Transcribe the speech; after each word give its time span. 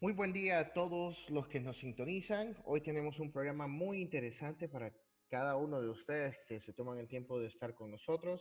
Muy 0.00 0.12
buen 0.12 0.32
día 0.32 0.60
a 0.60 0.72
todos 0.74 1.16
los 1.28 1.48
que 1.48 1.58
nos 1.58 1.76
sintonizan. 1.78 2.56
Hoy 2.64 2.80
tenemos 2.82 3.18
un 3.18 3.32
programa 3.32 3.66
muy 3.66 4.00
interesante 4.00 4.68
para 4.68 4.92
cada 5.28 5.56
uno 5.56 5.82
de 5.82 5.88
ustedes 5.88 6.36
que 6.46 6.60
se 6.60 6.72
toman 6.72 7.00
el 7.00 7.08
tiempo 7.08 7.40
de 7.40 7.48
estar 7.48 7.74
con 7.74 7.90
nosotros. 7.90 8.40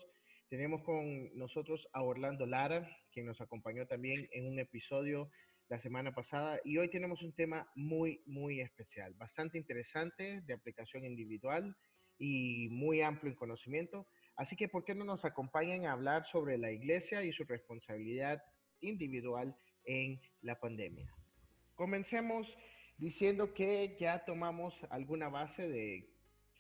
Tenemos 0.50 0.84
con 0.84 1.36
nosotros 1.36 1.88
a 1.94 2.04
Orlando 2.04 2.46
Lara, 2.46 2.88
quien 3.12 3.26
nos 3.26 3.42
acompañó 3.42 3.88
también 3.88 4.30
en 4.34 4.46
un 4.46 4.60
episodio 4.60 5.32
la 5.68 5.82
semana 5.82 6.14
pasada. 6.14 6.60
Y 6.64 6.78
hoy 6.78 6.92
tenemos 6.92 7.24
un 7.24 7.34
tema 7.34 7.68
muy, 7.74 8.22
muy 8.28 8.62
especial, 8.62 9.16
bastante 9.16 9.58
interesante, 9.58 10.42
de 10.42 10.54
aplicación 10.54 11.06
individual 11.06 11.76
y 12.20 12.70
muy 12.70 13.02
amplio 13.02 13.32
en 13.32 13.36
conocimiento. 13.36 14.06
Así 14.36 14.56
que, 14.56 14.70
¿por 14.70 14.86
qué 14.86 14.94
no 14.94 15.06
nos 15.06 15.26
acompañan 15.26 15.86
a 15.86 15.94
hablar 15.94 16.24
sobre 16.28 16.60
la 16.60 16.72
iglesia 16.72 17.24
y 17.24 17.32
su 17.32 17.46
responsabilidad 17.46 18.44
individual 18.80 19.58
en 19.86 20.22
la 20.42 20.60
pandemia? 20.60 21.12
Comencemos 21.78 22.48
diciendo 22.98 23.54
que 23.54 23.96
ya 24.00 24.26
tomamos 24.26 24.74
alguna 24.90 25.30
base 25.30 25.68
de 25.70 26.10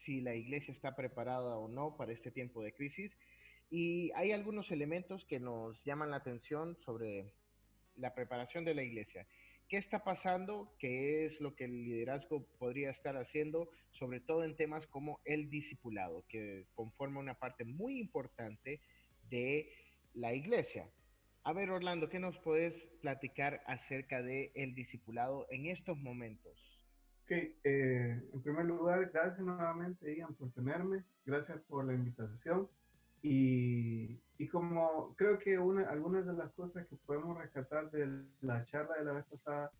si 0.05 0.21
la 0.21 0.35
iglesia 0.35 0.71
está 0.71 0.95
preparada 0.95 1.57
o 1.57 1.67
no 1.67 1.97
para 1.97 2.13
este 2.13 2.29
tiempo 2.29 2.61
de 2.61 2.71
crisis 2.71 3.11
y 3.71 4.11
hay 4.11 4.31
algunos 4.31 4.69
elementos 4.69 5.25
que 5.25 5.39
nos 5.39 5.83
llaman 5.83 6.11
la 6.11 6.17
atención 6.17 6.77
sobre 6.85 7.33
la 7.95 8.13
preparación 8.13 8.63
de 8.63 8.75
la 8.75 8.83
iglesia. 8.83 9.25
¿Qué 9.67 9.77
está 9.77 10.03
pasando? 10.03 10.75
¿Qué 10.77 11.25
es 11.25 11.41
lo 11.41 11.55
que 11.55 11.63
el 11.63 11.83
liderazgo 11.83 12.45
podría 12.59 12.91
estar 12.91 13.17
haciendo? 13.17 13.71
Sobre 13.93 14.19
todo 14.19 14.43
en 14.43 14.55
temas 14.55 14.85
como 14.85 15.19
el 15.25 15.49
discipulado, 15.49 16.25
que 16.29 16.67
conforma 16.75 17.19
una 17.19 17.39
parte 17.39 17.65
muy 17.65 17.99
importante 17.99 18.81
de 19.31 19.73
la 20.13 20.35
iglesia. 20.35 20.87
A 21.47 21.53
ver, 21.53 21.69
Orlando, 21.69 22.09
¿qué 22.09 22.19
nos 22.19 22.37
puedes 22.39 22.73
platicar 22.99 23.61
acerca 23.67 24.21
del 24.21 24.51
el 24.53 24.75
discipulado 24.75 25.47
en 25.49 25.67
estos 25.67 25.97
momentos? 25.97 26.51
Ok, 27.23 27.31
eh, 27.31 28.21
en 28.33 28.41
primer 28.43 28.65
lugar, 28.65 29.09
gracias 29.13 29.39
nuevamente, 29.39 30.13
Ian, 30.13 30.35
por 30.35 30.51
tenerme. 30.51 31.05
Gracias 31.25 31.61
por 31.69 31.85
la 31.85 31.93
invitación. 31.93 32.67
Y, 33.21 34.19
y 34.37 34.47
como 34.49 35.15
creo 35.15 35.39
que 35.39 35.57
una, 35.57 35.89
algunas 35.89 36.25
de 36.25 36.33
las 36.33 36.51
cosas 36.51 36.85
que 36.85 36.97
podemos 37.05 37.37
rescatar 37.37 37.91
de 37.91 38.25
la 38.41 38.65
charla 38.65 38.97
de 38.97 39.05
la 39.05 39.13
vez 39.13 39.25
pasada, 39.27 39.71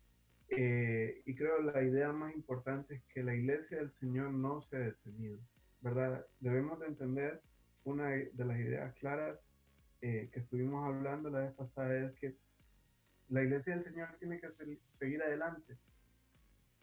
eh, 0.48 1.20
y 1.26 1.34
creo 1.34 1.60
la 1.60 1.82
idea 1.82 2.10
más 2.14 2.34
importante 2.34 2.94
es 2.94 3.02
que 3.12 3.22
la 3.22 3.34
iglesia 3.34 3.76
del 3.76 3.92
Señor 4.00 4.30
no 4.30 4.62
se 4.70 4.76
ha 4.76 4.80
detenido, 4.80 5.38
¿verdad? 5.82 6.24
Debemos 6.40 6.80
de 6.80 6.86
entender 6.86 7.42
una 7.84 8.08
de 8.08 8.44
las 8.46 8.58
ideas 8.58 8.94
claras 8.94 9.38
eh, 10.00 10.30
que 10.32 10.40
estuvimos 10.40 10.86
hablando 10.86 11.30
la 11.30 11.40
vez 11.40 11.54
pasada 11.54 11.94
es 12.06 12.14
que 12.20 12.36
la 13.28 13.42
iglesia 13.42 13.74
del 13.74 13.84
Señor 13.84 14.08
tiene 14.18 14.40
que 14.40 14.48
seguir 14.98 15.22
adelante, 15.22 15.76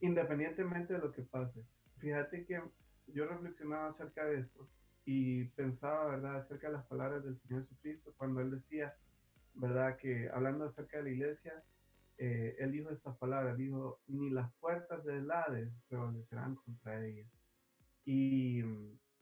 independientemente 0.02 0.94
de 0.94 1.00
lo 1.00 1.12
que 1.12 1.24
pase. 1.24 1.64
Fíjate 2.00 2.46
que 2.46 2.62
yo 3.08 3.26
reflexionaba 3.28 3.90
acerca 3.90 4.26
de 4.26 4.42
esto 4.42 4.68
y 5.06 5.46
pensaba, 5.50 6.08
¿verdad?, 6.08 6.38
acerca 6.38 6.68
de 6.68 6.74
las 6.74 6.86
palabras 6.88 7.24
del 7.24 7.40
Señor 7.42 7.64
Jesucristo 7.64 8.14
cuando 8.18 8.42
Él 8.42 8.52
decía, 8.52 8.96
¿verdad?, 9.54 9.98
que 9.98 10.30
hablando 10.30 10.66
acerca 10.66 10.98
de 10.98 11.04
la 11.04 11.10
iglesia, 11.10 11.64
eh, 12.18 12.56
Él 12.60 12.72
dijo 12.72 12.90
estas 12.90 13.18
palabras, 13.18 13.58
dijo, 13.58 14.00
ni 14.08 14.30
las 14.30 14.52
puertas 14.56 15.04
del 15.04 15.30
Hades 15.32 15.72
prevalecerán 15.88 16.56
contra 16.56 17.06
ella. 17.06 17.26
Y, 18.04 18.62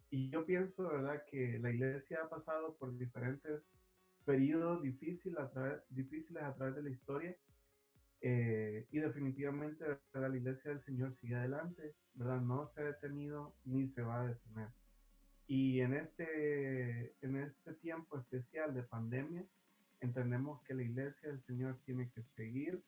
y 0.09 0.29
yo 0.29 0.45
pienso, 0.45 0.89
¿verdad?, 0.89 1.23
que 1.29 1.59
la 1.59 1.69
iglesia 1.69 2.23
ha 2.23 2.29
pasado 2.29 2.75
por 2.75 2.97
diferentes 2.97 3.61
periodos 4.25 4.81
difíciles 4.81 5.37
a 5.39 5.49
través, 5.51 5.81
difíciles 5.89 6.43
a 6.43 6.53
través 6.55 6.75
de 6.75 6.83
la 6.83 6.89
historia. 6.89 7.35
Eh, 8.21 8.87
y 8.91 8.99
definitivamente 8.99 9.85
la 10.13 10.37
iglesia 10.37 10.71
del 10.71 10.83
Señor 10.85 11.13
sigue 11.19 11.35
adelante, 11.35 11.93
¿verdad? 12.13 12.39
No 12.39 12.71
se 12.73 12.81
ha 12.81 12.85
detenido 12.85 13.53
ni 13.65 13.89
se 13.89 14.01
va 14.01 14.21
a 14.21 14.27
detener. 14.27 14.69
Y 15.47 15.81
en 15.81 15.93
este, 15.93 17.13
en 17.21 17.35
este 17.35 17.73
tiempo 17.75 18.17
especial 18.17 18.73
de 18.73 18.83
pandemia, 18.83 19.45
entendemos 19.99 20.61
que 20.63 20.73
la 20.73 20.83
iglesia 20.83 21.29
del 21.29 21.43
Señor 21.43 21.77
tiene 21.85 22.09
que 22.11 22.23
seguir 22.35 22.81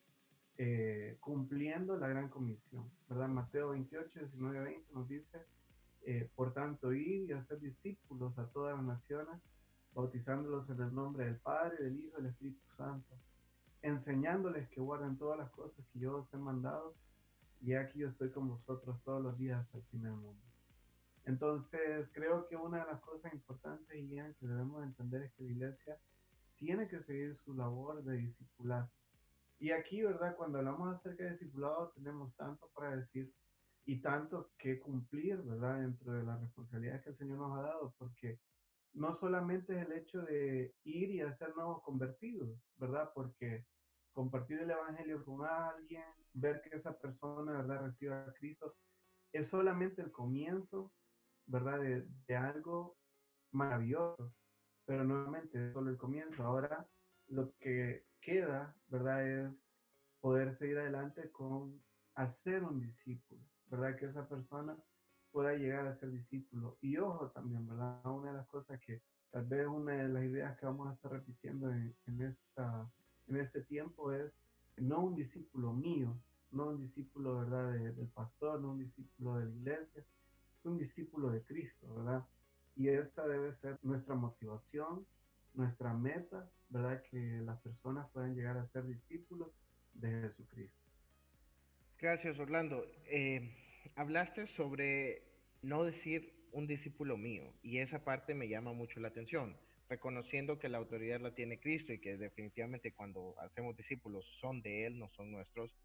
eh, 0.58 1.18
cumpliendo 1.20 1.98
la 1.98 2.08
gran 2.08 2.30
comisión, 2.30 2.90
¿verdad? 3.10 3.28
Mateo 3.28 3.72
28, 3.72 4.20
19, 4.20 4.60
20 4.60 4.94
nos 4.94 5.08
dice, 5.10 5.46
eh, 6.06 6.30
por 6.34 6.54
tanto, 6.54 6.94
ir 6.94 7.30
y 7.30 7.34
hacer 7.34 7.60
discípulos 7.60 8.38
a 8.38 8.48
todas 8.48 8.78
las 8.78 8.86
naciones, 8.86 9.42
bautizándolos 9.96 10.70
en 10.70 10.82
el 10.82 10.94
nombre 10.94 11.26
del 11.26 11.38
Padre, 11.38 11.84
del 11.84 11.98
Hijo 11.98 12.20
y 12.20 12.22
del 12.22 12.32
Espíritu 12.32 12.62
Santo, 12.76 13.16
enseñándoles 13.82 14.68
que 14.70 14.82
guarden 14.82 15.18
todas 15.18 15.40
las 15.40 15.50
cosas 15.52 15.86
que 15.94 16.00
yo 16.00 16.18
os 16.18 16.34
he 16.34 16.38
mandado, 16.38 16.94
y 17.62 17.74
aquí 17.74 18.00
yo 18.00 18.10
estoy 18.10 18.30
con 18.32 18.50
vosotros 18.50 19.02
todos 19.04 19.24
los 19.24 19.38
días 19.38 19.62
hasta 19.62 19.78
el 19.78 19.84
fin 19.86 20.04
del 20.04 20.12
mundo. 20.12 20.44
Entonces, 21.24 22.08
creo 22.12 22.48
que 22.48 22.56
una 22.56 22.80
de 22.86 22.92
las 22.92 23.02
cosas 23.02 23.34
importantes 23.34 23.98
y 23.98 24.08
que 24.10 24.48
debemos 24.48 24.84
entender 24.84 25.24
es 25.24 25.34
que 25.34 25.44
la 25.44 25.52
iglesia 25.52 25.98
tiene 26.58 26.88
que 26.88 27.02
seguir 27.04 27.38
su 27.44 27.56
labor 27.56 28.04
de 28.04 28.18
discipular. 28.18 28.88
Y 29.60 29.72
aquí, 29.72 30.04
¿verdad? 30.04 30.36
Cuando 30.36 30.60
hablamos 30.60 30.96
acerca 30.96 31.24
de 31.24 31.32
discipulado, 31.32 31.92
tenemos 31.96 32.36
tanto 32.36 32.70
para 32.76 32.98
decir 32.98 33.34
y 33.86 34.02
tanto 34.02 34.52
que 34.60 34.80
cumplir, 34.80 35.42
¿verdad? 35.42 35.80
Dentro 35.80 36.14
de 36.14 36.24
las 36.24 36.42
responsabilidades 36.42 37.04
que 37.04 37.10
el 37.12 37.18
Señor 37.18 37.38
nos 37.38 37.58
ha 37.58 37.62
dado, 37.62 37.94
porque 37.98 38.40
no 38.96 39.18
solamente 39.20 39.76
es 39.76 39.86
el 39.86 39.94
hecho 39.94 40.22
de 40.24 40.74
ir 40.84 41.12
y 41.12 41.22
hacer 41.22 41.56
nuevos 41.56 41.84
convertidos, 41.84 42.58
¿verdad? 42.78 43.12
Porque 43.14 43.66
compartir 44.14 44.62
el 44.62 44.72
Evangelio 44.72 45.24
con 45.26 45.46
alguien, 45.46 46.06
ver 46.34 46.62
que 46.62 46.78
esa 46.78 46.98
persona, 46.98 47.52
¿verdad?, 47.62 47.88
reciba 47.88 48.24
a 48.24 48.34
Cristo, 48.34 48.74
es 49.34 49.50
solamente 49.50 50.02
el 50.02 50.12
comienzo, 50.12 50.94
¿verdad?, 51.46 51.80
de, 51.80 52.36
algo 52.36 52.98
maravilloso. 53.52 54.34
Pero 54.86 55.04
nuevamente 55.04 55.68
es 55.68 55.74
solo 55.74 55.90
el 55.90 55.98
comienzo. 55.98 56.44
Ahora 56.44 56.88
lo 57.28 57.54
que 57.60 58.06
queda, 58.22 58.74
¿verdad?, 58.88 59.28
es 59.28 59.54
poder 60.22 60.58
seguir 60.58 60.80
adelante 60.80 61.30
con 61.32 61.84
hacer 62.16 62.64
un 62.64 62.80
discípulo, 62.80 63.42
¿verdad? 63.66 63.98
Que 63.98 64.06
esa 64.06 64.28
persona 64.30 64.78
pueda 65.36 65.54
llegar 65.54 65.86
a 65.86 66.00
ser 66.00 66.12
discípulo. 66.12 66.78
Y 66.80 66.96
ojo 66.96 67.30
también, 67.32 67.68
¿verdad? 67.68 68.00
Una 68.06 68.32
de 68.32 68.38
las 68.38 68.48
cosas 68.48 68.80
que 68.80 69.02
tal 69.32 69.44
vez 69.44 69.68
una 69.68 69.92
de 69.92 70.08
las 70.08 70.24
ideas 70.24 70.58
que 70.58 70.66
vamos 70.66 70.88
a 70.88 70.94
estar 70.94 71.12
repitiendo 71.12 71.70
en, 71.74 72.22
esta, 72.22 72.90
en 73.28 73.36
este 73.42 73.60
tiempo 73.64 74.14
es 74.14 74.32
no 74.78 75.02
un 75.04 75.16
discípulo 75.18 75.74
mío, 75.74 76.18
no 76.52 76.68
un 76.68 76.80
discípulo, 76.80 77.40
¿verdad?, 77.40 77.74
del 77.74 78.08
pastor, 78.14 78.62
no 78.62 78.72
un 78.72 78.80
discípulo 78.80 79.36
de 79.36 79.46
la 79.48 79.52
iglesia, 79.52 80.00
es 80.00 80.66
un 80.66 80.78
discípulo 80.78 81.30
de 81.32 81.42
Cristo, 81.44 81.94
¿verdad? 81.96 82.26
Y 82.78 82.88
esta 82.88 83.28
debe 83.28 83.54
ser 83.58 83.78
nuestra 83.84 84.16
motivación, 84.16 85.06
nuestra 85.54 85.94
meta, 85.94 86.50
¿verdad? 86.70 87.04
Que 87.12 87.42
las 87.42 87.60
personas 87.60 88.10
puedan 88.12 88.36
llegar 88.36 88.58
a 88.58 88.70
ser 88.70 88.86
discípulos 88.86 89.50
de 89.96 90.30
Jesucristo. 90.30 90.80
Gracias, 92.00 92.40
Orlando. 92.40 92.86
Eh, 93.08 93.65
hablaste 93.96 94.48
sobre 94.48 95.24
no 95.62 95.84
decir 95.84 96.34
un 96.52 96.68
discípulo 96.68 97.18
mío 97.18 97.54
y 97.62 97.80
esa 97.80 98.04
parte 98.04 98.34
me 98.34 98.48
llama 98.48 98.74
mucho 98.74 99.00
la 99.00 99.10
atención, 99.10 99.58
reconociendo 99.90 100.58
que 100.58 100.70
la 100.70 100.78
autoridad 100.78 101.20
la 101.20 101.36
tiene 101.36 101.60
Cristo 101.60 101.94
y 101.94 102.00
que 102.00 102.18
definitivamente 102.18 102.94
cuando 102.94 103.36
hacemos 103.40 103.76
discípulos 103.76 104.26
son 104.40 104.62
de 104.62 104.86
Él, 104.86 104.98
no 104.98 105.10
son 105.10 105.32
nuestros. 105.32 105.76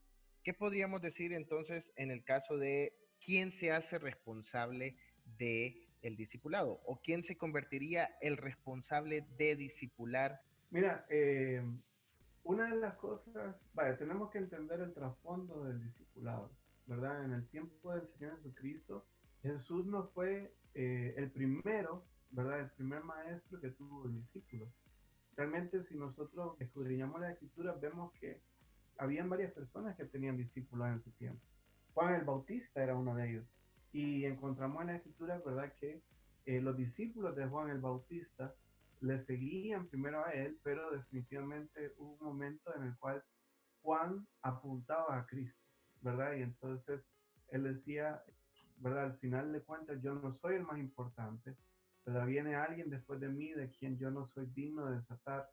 ¿Qué 0.43 0.55
podríamos 0.55 1.03
decir 1.03 1.33
entonces 1.33 1.85
en 1.97 2.11
el 2.11 2.25
caso 2.25 2.57
de 2.57 2.95
quién 3.25 3.51
se 3.51 3.73
hace 3.73 3.99
responsable 3.99 4.97
de 5.39 5.87
el 6.03 6.17
discipulado 6.17 6.81
o 6.87 7.01
quién 7.03 7.25
se 7.25 7.37
convertiría 7.37 8.09
el 8.21 8.37
responsable 8.37 9.27
de 9.37 9.57
discipular? 9.57 10.41
Mira, 10.71 11.05
eh, 11.11 11.63
una 12.45 12.71
de 12.71 12.77
las 12.77 12.95
cosas, 12.95 13.57
vaya, 13.75 13.99
tenemos 13.99 14.31
que 14.31 14.39
entender 14.39 14.81
el 14.81 14.95
trasfondo 14.95 15.65
del 15.65 15.83
discipulado. 15.83 16.51
¿Verdad? 16.91 17.25
En 17.25 17.33
el 17.33 17.47
tiempo 17.51 17.95
del 17.95 18.09
Señor 18.19 18.37
Jesucristo, 18.39 19.07
Jesús 19.43 19.87
no 19.87 20.09
fue 20.09 20.53
eh, 20.75 21.15
el 21.17 21.31
primero, 21.31 22.05
¿verdad? 22.33 22.61
El 22.61 22.71
primer 22.71 23.05
maestro 23.05 23.61
que 23.61 23.71
tuvo 23.71 24.09
discípulos. 24.09 24.69
Realmente 25.37 25.85
si 25.85 25.95
nosotros 25.95 26.61
escudriñamos 26.61 27.21
la 27.21 27.31
escritura 27.31 27.75
vemos 27.81 28.13
que 28.15 28.43
habían 28.99 29.31
varias 29.31 29.53
personas 29.53 29.97
que 29.97 30.05
tenían 30.07 30.37
discípulos 30.37 30.89
en 30.89 31.03
su 31.05 31.13
tiempo. 31.13 31.41
Juan 31.95 32.17
el 32.17 32.25
Bautista 32.25 32.83
era 32.83 32.97
uno 32.97 33.15
de 33.15 33.31
ellos. 33.31 33.47
Y 33.93 34.25
encontramos 34.25 34.81
en 34.83 34.89
la 34.89 34.97
escritura, 34.97 35.41
¿verdad?, 35.47 35.73
que 35.79 36.03
eh, 36.47 36.61
los 36.61 36.77
discípulos 36.77 37.37
de 37.37 37.47
Juan 37.47 37.71
el 37.71 37.81
Bautista 37.81 38.53
le 39.01 39.25
seguían 39.27 39.87
primero 39.87 40.25
a 40.25 40.33
él, 40.33 40.59
pero 40.65 40.91
definitivamente 40.91 41.95
hubo 41.99 42.15
un 42.15 42.25
momento 42.25 42.75
en 42.75 42.83
el 42.83 42.99
cual 42.99 43.23
Juan 43.83 44.27
apuntaba 44.43 45.19
a 45.19 45.27
Cristo, 45.27 45.70
¿verdad? 46.01 46.35
Y 46.35 46.43
entonces 46.43 47.01
él 47.49 47.65
decía, 47.65 48.23
¿verdad? 48.79 49.05
Al 49.05 49.19
final 49.19 49.53
de 49.53 49.63
cuentas, 49.63 50.01
yo 50.03 50.15
no 50.15 50.35
soy 50.35 50.57
el 50.57 50.63
más 50.63 50.79
importante, 50.79 51.55
pero 52.05 52.25
viene 52.27 52.55
alguien 52.55 52.91
después 52.91 53.21
de 53.21 53.29
mí 53.29 53.53
de 53.53 53.71
quien 53.71 53.99
yo 53.99 54.11
no 54.11 54.27
soy 54.29 54.47
digno 54.47 54.87
de 54.87 54.99
desatar, 54.99 55.49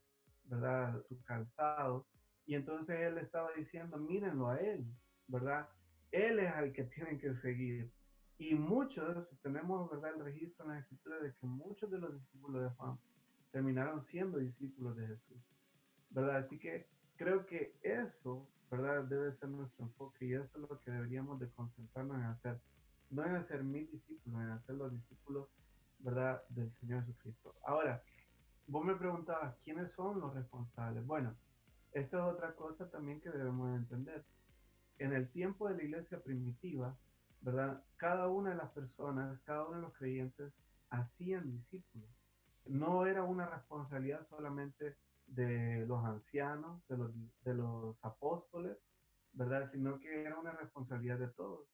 ¿verdad? 0.45 1.01
Su 1.07 1.21
calzado. 1.23 2.05
Y 2.45 2.55
entonces 2.55 2.97
él 2.99 3.17
estaba 3.17 3.49
diciendo, 3.57 3.97
mírenlo 3.97 4.49
a 4.49 4.57
él, 4.57 4.85
¿verdad? 5.27 5.67
Él 6.11 6.39
es 6.39 6.53
al 6.53 6.71
que 6.71 6.83
tienen 6.85 7.19
que 7.19 7.35
seguir. 7.35 7.91
Y 8.39 8.55
muchos, 8.55 9.27
tenemos, 9.41 9.89
¿verdad? 9.89 10.13
El 10.15 10.23
registro 10.23 10.65
en 10.65 10.71
la 10.71 10.79
escritura 10.79 11.19
de 11.19 11.33
que 11.33 11.45
muchos 11.45 11.91
de 11.91 11.97
los 11.97 12.13
discípulos 12.13 12.63
de 12.63 12.69
Juan 12.75 12.97
terminaron 13.51 14.05
siendo 14.05 14.37
discípulos 14.37 14.95
de 14.95 15.07
Jesús, 15.07 15.37
¿verdad? 16.11 16.37
Así 16.37 16.57
que 16.59 16.87
creo 17.17 17.45
que 17.45 17.75
eso, 17.81 18.47
¿verdad? 18.69 19.03
Debe 19.05 19.35
ser 19.37 19.49
nuestro 19.49 19.85
enfoque 19.85 20.25
y 20.25 20.33
eso 20.33 20.49
es 20.55 20.69
lo 20.69 20.81
que 20.81 20.91
deberíamos 20.91 21.39
de 21.39 21.49
concentrarnos 21.49 22.17
en 22.17 22.23
hacer. 22.23 22.59
No 23.09 23.25
en 23.25 23.35
hacer 23.35 23.63
mis 23.63 23.89
discípulos, 23.91 24.41
en 24.41 24.49
hacer 24.49 24.75
los 24.75 24.91
discípulos, 24.91 25.47
¿verdad? 25.99 26.43
Del 26.49 26.71
Señor 26.79 27.05
Jesucristo. 27.05 27.55
Ahora, 27.65 28.03
vos 28.67 28.83
me 28.83 28.95
preguntabas, 28.95 29.55
¿quiénes 29.63 29.91
son 29.93 30.19
los 30.19 30.33
responsables? 30.33 31.05
Bueno, 31.05 31.35
esta 31.93 32.17
es 32.17 32.35
otra 32.35 32.53
cosa 32.55 32.89
también 32.89 33.21
que 33.21 33.29
debemos 33.29 33.75
entender. 33.75 34.25
En 34.99 35.13
el 35.13 35.29
tiempo 35.29 35.69
de 35.69 35.77
la 35.77 35.83
iglesia 35.83 36.21
primitiva, 36.21 36.97
¿verdad? 37.41 37.83
Cada 37.97 38.27
una 38.27 38.49
de 38.49 38.57
las 38.57 38.71
personas, 38.71 39.39
cada 39.45 39.65
uno 39.65 39.77
de 39.77 39.81
los 39.83 39.93
creyentes 39.93 40.51
hacían 40.89 41.51
discípulos. 41.51 42.09
No 42.65 43.05
era 43.05 43.23
una 43.23 43.45
responsabilidad 43.45 44.27
solamente 44.29 44.97
de 45.27 45.85
los 45.85 46.03
ancianos, 46.03 46.81
de 46.87 46.97
los, 46.97 47.11
de 47.41 47.53
los 47.53 47.97
apóstoles, 48.01 48.77
¿verdad? 49.33 49.69
Sino 49.71 49.99
que 49.99 50.23
era 50.23 50.39
una 50.39 50.51
responsabilidad 50.51 51.19
de 51.19 51.27
todos. 51.29 51.67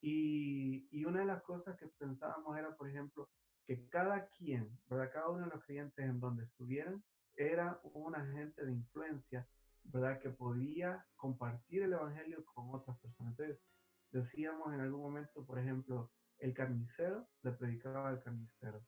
Y, 0.00 0.88
y, 0.90 1.04
una 1.04 1.20
de 1.20 1.26
las 1.26 1.42
cosas 1.42 1.76
que 1.78 1.86
pensábamos 1.86 2.58
era, 2.58 2.74
por 2.74 2.88
ejemplo, 2.88 3.28
que 3.66 3.88
cada 3.88 4.26
quien, 4.28 4.68
¿verdad? 4.88 5.10
Cada 5.12 5.28
uno 5.28 5.44
de 5.44 5.50
los 5.54 5.64
creyentes 5.64 6.04
en 6.04 6.18
donde 6.18 6.44
estuvieran, 6.44 7.02
era 7.36 7.80
un 7.82 8.14
agente 8.14 8.64
de 8.64 8.72
influencia, 8.72 9.46
¿verdad? 9.84 10.20
Que 10.20 10.30
podía 10.30 11.04
compartir 11.16 11.82
el 11.82 11.92
Evangelio 11.92 12.44
con 12.46 12.74
otras 12.74 12.98
personas. 12.98 13.32
Entonces, 13.38 13.60
decíamos 14.10 14.72
en 14.74 14.80
algún 14.80 15.02
momento, 15.02 15.44
por 15.44 15.58
ejemplo, 15.58 16.10
el 16.38 16.54
carnicero 16.54 17.28
le 17.42 17.52
predicaba 17.52 18.08
al 18.08 18.22
carnicero, 18.22 18.82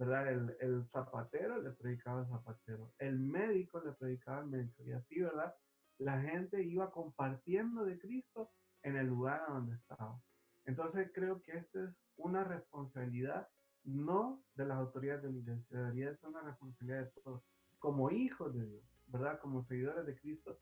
¿verdad? 0.00 0.28
El, 0.32 0.56
el, 0.60 0.88
zapatero 0.88 1.60
le 1.60 1.72
predicaba 1.72 2.20
al 2.20 2.28
zapatero, 2.28 2.90
el 2.98 3.18
médico 3.18 3.82
le 3.84 3.92
predicaba 3.92 4.38
al 4.38 4.46
médico, 4.46 4.82
y 4.82 4.92
así, 4.92 5.20
¿verdad? 5.20 5.54
La 5.98 6.22
gente 6.22 6.62
iba 6.62 6.90
compartiendo 6.90 7.84
de 7.84 7.98
Cristo 7.98 8.50
en 8.82 8.96
el 8.96 9.08
lugar 9.08 9.44
donde 9.46 9.76
estaba. 9.76 10.18
Entonces 10.64 11.10
creo 11.14 11.42
que 11.42 11.58
esta 11.58 11.84
es 11.84 11.90
una 12.16 12.44
responsabilidad 12.44 13.46
no 13.84 14.42
de 14.54 14.64
las 14.64 14.78
autoridades 14.78 15.22
de 15.22 15.32
la 15.32 15.38
iglesia, 15.38 15.78
debería 15.78 16.16
ser 16.16 16.30
una 16.30 16.40
responsabilidad 16.40 17.00
de 17.00 17.20
todos. 17.20 17.42
Como 17.78 18.10
hijos 18.10 18.54
de 18.54 18.64
Dios, 18.64 18.82
¿verdad? 19.08 19.38
Como 19.40 19.66
seguidores 19.66 20.06
de 20.06 20.18
Cristo, 20.18 20.58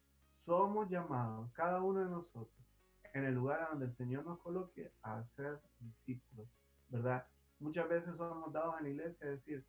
somos 0.46 0.90
llamados, 0.90 1.48
cada 1.52 1.80
uno 1.80 2.00
de 2.00 2.10
nosotros, 2.10 2.66
en 3.14 3.24
el 3.24 3.36
lugar 3.36 3.68
donde 3.70 3.86
el 3.86 3.96
Señor 3.96 4.24
nos 4.24 4.40
coloque, 4.40 4.90
a 5.02 5.22
ser 5.36 5.60
discípulos, 5.78 6.48
¿verdad? 6.88 7.24
Muchas 7.60 7.88
veces 7.88 8.16
somos 8.16 8.52
dados 8.52 8.76
en 8.78 8.84
la 8.84 8.90
iglesia 8.90 9.26
a 9.26 9.30
decir, 9.30 9.64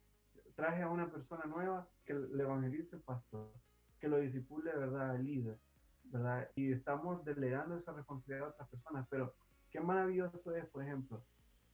traje 0.56 0.84
a 0.84 0.90
una 0.90 1.10
persona 1.10 1.46
nueva 1.46 1.88
que 2.06 2.14
le 2.14 2.44
evangelice 2.44 2.98
pastor, 2.98 3.52
que 4.00 4.08
lo 4.08 4.18
disipule, 4.18 4.72
¿verdad? 4.76 5.16
El 5.16 5.26
líder, 5.26 5.58
¿verdad? 6.06 6.50
Y 6.56 6.72
estamos 6.72 7.24
delegando 7.26 7.78
esa 7.78 7.94
responsabilidad 7.94 8.48
a 8.48 8.52
otras 8.52 8.70
personas, 8.70 9.08
pero 9.10 9.34
qué 9.72 9.80
maravilloso 9.80 10.56
es, 10.56 10.66
por 10.68 10.84
ejemplo, 10.84 11.24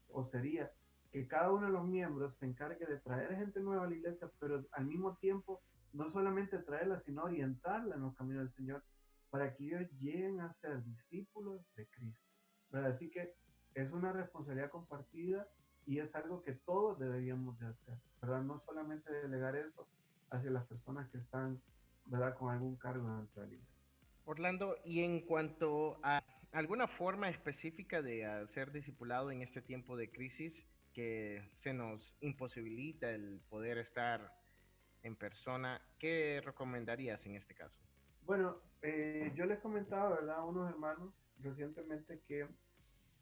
o 0.10 0.26
sería 0.30 0.72
que 1.12 1.28
cada 1.28 1.52
uno 1.52 1.68
de 1.68 1.74
los 1.74 1.86
miembros 1.86 2.36
se 2.40 2.46
encargue 2.46 2.86
de 2.86 3.00
traer 3.00 3.36
gente 3.36 3.60
nueva 3.60 3.86
a 3.86 3.90
la 3.90 3.96
iglesia, 3.96 4.30
pero 4.40 4.64
al 4.72 4.86
mismo 4.86 5.16
tiempo 5.18 5.62
no 5.94 6.12
solamente 6.12 6.60
traerla, 6.60 7.02
sino 7.06 7.24
orientarla 7.24 7.96
en 7.96 8.02
los 8.02 8.16
caminos 8.16 8.46
del 8.46 8.56
Señor 8.56 8.84
para 9.30 9.54
que 9.56 9.66
ellos 9.66 9.90
lleguen 10.00 10.42
a 10.42 10.54
ser 10.56 10.84
discípulos 10.84 11.62
de 11.76 11.88
Cristo. 11.88 12.30
¿verdad? 12.70 12.92
Así 12.92 13.10
que 13.10 13.34
es 13.74 13.92
una 13.92 14.12
responsabilidad 14.12 14.70
compartida 14.70 15.48
y 15.86 16.00
es 16.00 16.14
algo 16.16 16.44
que 16.44 16.54
todos 16.54 17.00
deberíamos 17.00 17.60
de 17.60 17.68
hacer, 17.68 17.98
¿verdad? 18.22 18.42
No 18.42 18.62
solamente 18.66 19.12
delegar 19.12 19.56
eso 19.56 19.88
hacia 20.32 20.50
las 20.50 20.66
personas 20.66 21.10
que 21.10 21.20
están, 21.20 21.62
¿verdad? 22.08 22.36
Con 22.38 22.52
algún 22.52 22.76
cargo 22.76 23.08
de 23.08 23.42
la 23.42 23.46
iglesia. 23.48 23.68
Orlando, 24.26 24.78
y 24.84 25.04
en 25.04 25.22
cuanto 25.22 26.00
a 26.04 26.24
alguna 26.52 26.88
forma 26.88 27.30
específica 27.30 28.02
de 28.02 28.48
ser 28.54 28.72
discipulado 28.72 29.32
en 29.32 29.42
este 29.42 29.62
tiempo 29.62 29.96
de 29.96 30.10
crisis, 30.10 30.54
que 30.94 31.44
se 31.62 31.74
nos 31.74 32.02
imposibilita 32.22 33.12
el 33.12 33.42
poder 33.50 33.78
estar 33.78 34.32
en 35.04 35.16
persona, 35.16 35.82
¿qué 36.00 36.42
recomendarías 36.44 37.24
en 37.26 37.36
este 37.36 37.54
caso? 37.54 37.76
Bueno, 38.26 38.58
eh, 38.82 39.32
yo 39.36 39.46
les 39.46 39.60
comentaba, 39.60 40.10
¿verdad?, 40.10 40.38
a 40.38 40.46
unos 40.46 40.70
hermanos 40.70 41.14
recientemente 41.42 42.22
que 42.28 42.48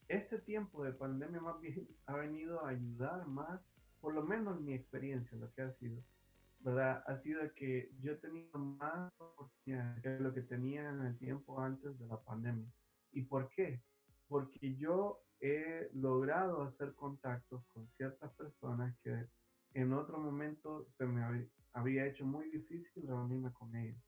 este 0.07 0.39
tiempo 0.39 0.83
de 0.83 0.93
pandemia 0.93 1.41
más 1.41 1.59
bien 1.61 1.87
ha 2.05 2.15
venido 2.15 2.63
a 2.65 2.69
ayudar 2.69 3.25
más, 3.27 3.61
por 3.99 4.13
lo 4.13 4.23
menos 4.23 4.59
mi 4.61 4.73
experiencia, 4.73 5.37
lo 5.37 5.51
que 5.53 5.61
ha 5.61 5.73
sido, 5.73 6.01
¿verdad? 6.59 7.03
Ha 7.07 7.21
sido 7.21 7.41
que 7.55 7.91
yo 7.99 8.13
he 8.13 8.15
tenido 8.15 8.57
más 8.57 9.11
oportunidades 9.19 10.01
que 10.01 10.19
lo 10.19 10.33
que 10.33 10.41
tenía 10.41 10.89
en 10.89 11.01
el 11.01 11.17
tiempo 11.17 11.59
antes 11.59 11.97
de 11.99 12.07
la 12.07 12.19
pandemia. 12.21 12.67
¿Y 13.11 13.21
por 13.23 13.49
qué? 13.49 13.81
Porque 14.27 14.75
yo 14.75 15.21
he 15.39 15.89
logrado 15.93 16.63
hacer 16.63 16.93
contactos 16.95 17.63
con 17.67 17.87
ciertas 17.97 18.31
personas 18.33 18.95
que 19.03 19.27
en 19.73 19.93
otro 19.93 20.17
momento 20.17 20.87
se 20.97 21.05
me 21.05 21.49
había 21.73 22.05
hecho 22.05 22.25
muy 22.25 22.49
difícil 22.49 23.07
reunirme 23.07 23.51
con 23.51 23.75
ellos. 23.75 24.01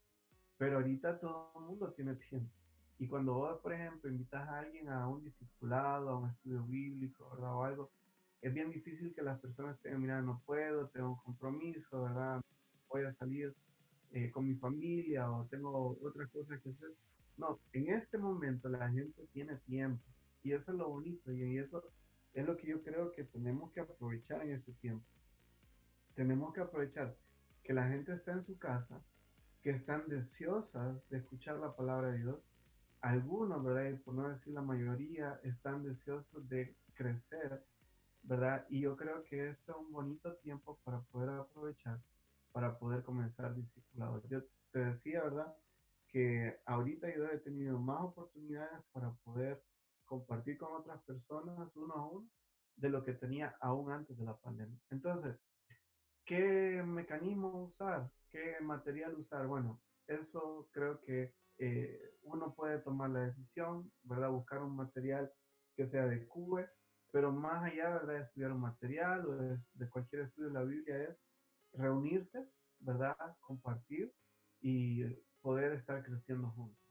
Pero 0.58 0.78
ahorita 0.78 1.20
todo 1.20 1.52
el 1.56 1.62
mundo 1.62 1.92
tiene 1.94 2.16
tiempo. 2.16 2.54
Y 2.98 3.08
cuando 3.08 3.34
vos, 3.34 3.60
por 3.62 3.74
ejemplo, 3.74 4.10
invitas 4.10 4.48
a 4.48 4.60
alguien 4.60 4.90
a 4.90 5.08
un 5.08 5.24
discipulado, 5.24 6.10
a 6.10 6.20
un 6.20 6.30
estudio 6.30 6.64
bíblico, 6.64 7.30
¿verdad? 7.32 7.56
O 7.56 7.64
algo, 7.64 7.92
es 8.42 8.54
bien 8.54 8.72
difícil 8.72 9.14
que 9.14 9.22
las 9.22 9.40
personas 9.40 9.80
te 9.82 9.90
digan, 9.90 10.02
mira, 10.02 10.22
no 10.22 10.42
puedo, 10.46 10.88
tengo 10.90 11.10
un 11.10 11.18
compromiso, 11.18 12.04
¿verdad? 12.04 12.42
Voy 12.90 13.04
a 13.04 13.14
salir 13.16 13.54
eh, 14.12 14.32
con 14.32 14.48
mi 14.48 14.56
familia 14.56 15.30
o 15.30 15.46
tengo 15.48 15.98
otras 16.02 16.30
cosas 16.32 16.62
que 16.62 16.70
hacer. 16.70 16.92
No, 17.38 17.60
en 17.74 17.90
este 17.90 18.18
momento 18.18 18.70
la 18.70 18.90
gente 18.90 19.28
tiene 19.34 19.58
tiempo 19.66 20.04
y 20.42 20.54
eso 20.54 20.72
es 20.72 20.78
lo 20.78 20.88
bonito 20.88 21.34
y 21.34 21.58
eso 21.58 21.84
es 22.34 22.46
lo 22.46 22.56
que 22.56 22.68
yo 22.68 22.82
creo 22.82 23.12
que 23.12 23.24
tenemos 23.26 23.72
que 23.74 23.82
aprovechar 23.82 24.42
en 24.44 24.52
este 24.52 24.72
tiempo. 24.74 25.06
Tenemos 26.14 26.54
que 26.54 26.62
aprovechar 26.62 27.16
que 27.64 27.74
la 27.74 27.90
gente 27.90 28.14
está 28.14 28.34
en 28.34 28.46
su 28.46 28.58
casa, 28.58 29.02
que 29.62 29.72
están 29.72 30.08
deseosas 30.08 30.98
de 31.10 31.18
escuchar 31.18 31.58
la 31.58 31.76
palabra 31.76 32.12
de 32.12 32.20
Dios. 32.20 32.40
Algunos, 33.06 33.64
¿verdad? 33.64 33.92
Y 33.92 33.98
por 33.98 34.16
no 34.16 34.30
decir 34.30 34.52
la 34.52 34.64
mayoría, 34.64 35.40
están 35.44 35.84
deseosos 35.84 36.50
de 36.50 36.76
crecer, 36.96 37.64
¿verdad? 38.24 38.66
Y 38.68 38.82
yo 38.82 38.98
creo 38.98 39.24
que 39.26 39.50
este 39.52 39.72
es 39.72 39.78
un 39.78 39.92
bonito 39.92 40.34
tiempo 40.38 40.80
para 40.84 41.02
poder 41.02 41.30
aprovechar, 41.30 42.00
para 42.52 42.80
poder 42.80 43.04
comenzar 43.04 43.54
discipulados. 43.54 44.28
Yo 44.28 44.42
te 44.72 44.80
decía, 44.80 45.22
¿verdad? 45.22 45.56
Que 46.08 46.60
ahorita 46.66 47.16
yo 47.16 47.26
he 47.26 47.38
tenido 47.38 47.78
más 47.78 48.02
oportunidades 48.02 48.84
para 48.92 49.12
poder 49.24 49.62
compartir 50.06 50.58
con 50.58 50.74
otras 50.74 51.00
personas 51.04 51.76
uno 51.76 51.94
a 51.94 52.08
uno 52.08 52.28
de 52.76 52.90
lo 52.90 53.04
que 53.04 53.14
tenía 53.14 53.56
aún 53.62 53.92
antes 53.92 54.18
de 54.18 54.26
la 54.26 54.36
pandemia. 54.38 54.80
Entonces, 54.90 55.38
¿qué 56.26 56.82
mecanismo 56.84 57.66
usar? 57.66 58.10
¿Qué 58.32 58.56
material 58.62 59.14
usar? 59.14 59.46
Bueno, 59.46 59.80
eso 60.08 60.68
creo 60.72 61.00
que 61.02 61.36
eh, 61.58 62.16
uno 62.24 62.54
puede 62.54 62.80
tomar 62.80 63.10
la 63.10 63.22
decisión, 63.22 63.92
¿verdad? 64.04 64.30
Buscar 64.30 64.62
un 64.62 64.76
material 64.76 65.32
que 65.76 65.88
sea 65.90 66.06
de 66.06 66.28
CUBE, 66.28 66.68
pero 67.12 67.32
más 67.32 67.64
allá, 67.64 67.90
¿verdad? 67.90 68.14
De 68.14 68.22
estudiar 68.22 68.52
un 68.52 68.62
material 68.62 69.26
o 69.26 69.36
de, 69.36 69.90
cualquier 69.90 70.24
estudio 70.24 70.48
de 70.48 70.54
la 70.54 70.64
Biblia 70.64 71.04
es 71.04 71.18
reunirse, 71.74 72.46
¿verdad? 72.80 73.16
Compartir 73.42 74.14
y 74.62 75.04
poder 75.42 75.74
estar 75.74 76.04
creciendo 76.04 76.50
juntos, 76.52 76.86